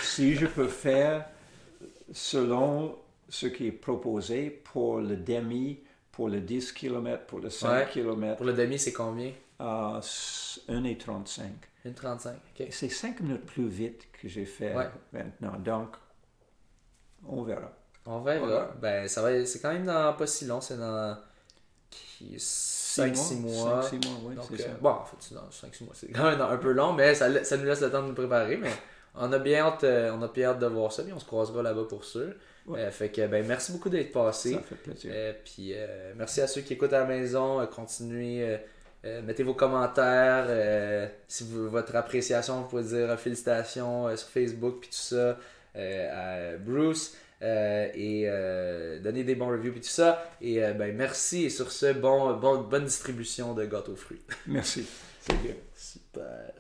[0.01, 1.27] si je peux faire
[2.13, 2.97] selon
[3.29, 5.81] ce qui est proposé pour le demi,
[6.11, 7.89] pour le 10 km, pour le 5 Ouais.
[7.93, 9.33] km, Pour le demi, c'est combien?
[9.59, 11.43] À 1,35.
[11.85, 12.29] 1,35.
[12.59, 12.67] Ok.
[12.71, 14.89] C'est 5 minutes plus vite que j'ai fait Ouais.
[15.13, 15.59] maintenant.
[15.59, 15.89] Donc,
[17.27, 17.71] on verra.
[18.07, 18.71] On verra.
[18.81, 21.19] Ben, ça va, c'est quand même dans pas si long, c'est dans
[22.37, 23.83] 5-6 mois.
[23.83, 24.69] 5-6 mois, oui, Donc, euh, ça.
[24.81, 25.95] bon, en fait, c'est dans 5-6 mois.
[25.95, 28.57] C'est quand même un peu long, mais ça, nous laisse le temps de nous préparer.
[28.57, 28.73] Mais
[29.15, 31.25] on a bien hâte, euh, on a bien hâte de voir ça, puis on se
[31.25, 32.33] croisera là-bas pour sûr.
[32.69, 32.81] Ouais.
[32.81, 34.53] Euh, fait que, ben, merci beaucoup d'être passé.
[34.55, 35.11] Ça fait plaisir.
[35.15, 37.67] Euh, puis euh, merci à ceux qui écoutent à la maison.
[37.67, 38.59] Continuez,
[39.25, 41.11] mettez vos commentaires.
[41.27, 45.39] si vous, votre appréciation, vous pouvez dire félicitations sur Facebook puis tout ça
[45.75, 47.17] à Bruce.
[47.41, 50.31] Euh, et euh, donnez des bons reviews puis tout ça.
[50.41, 51.45] Et euh, ben merci.
[51.45, 54.23] Et sur ce, bon, bon, bonne distribution de gâteaux fruits.
[54.47, 54.87] Merci.
[55.21, 55.55] C'est bien.
[55.75, 56.53] Super.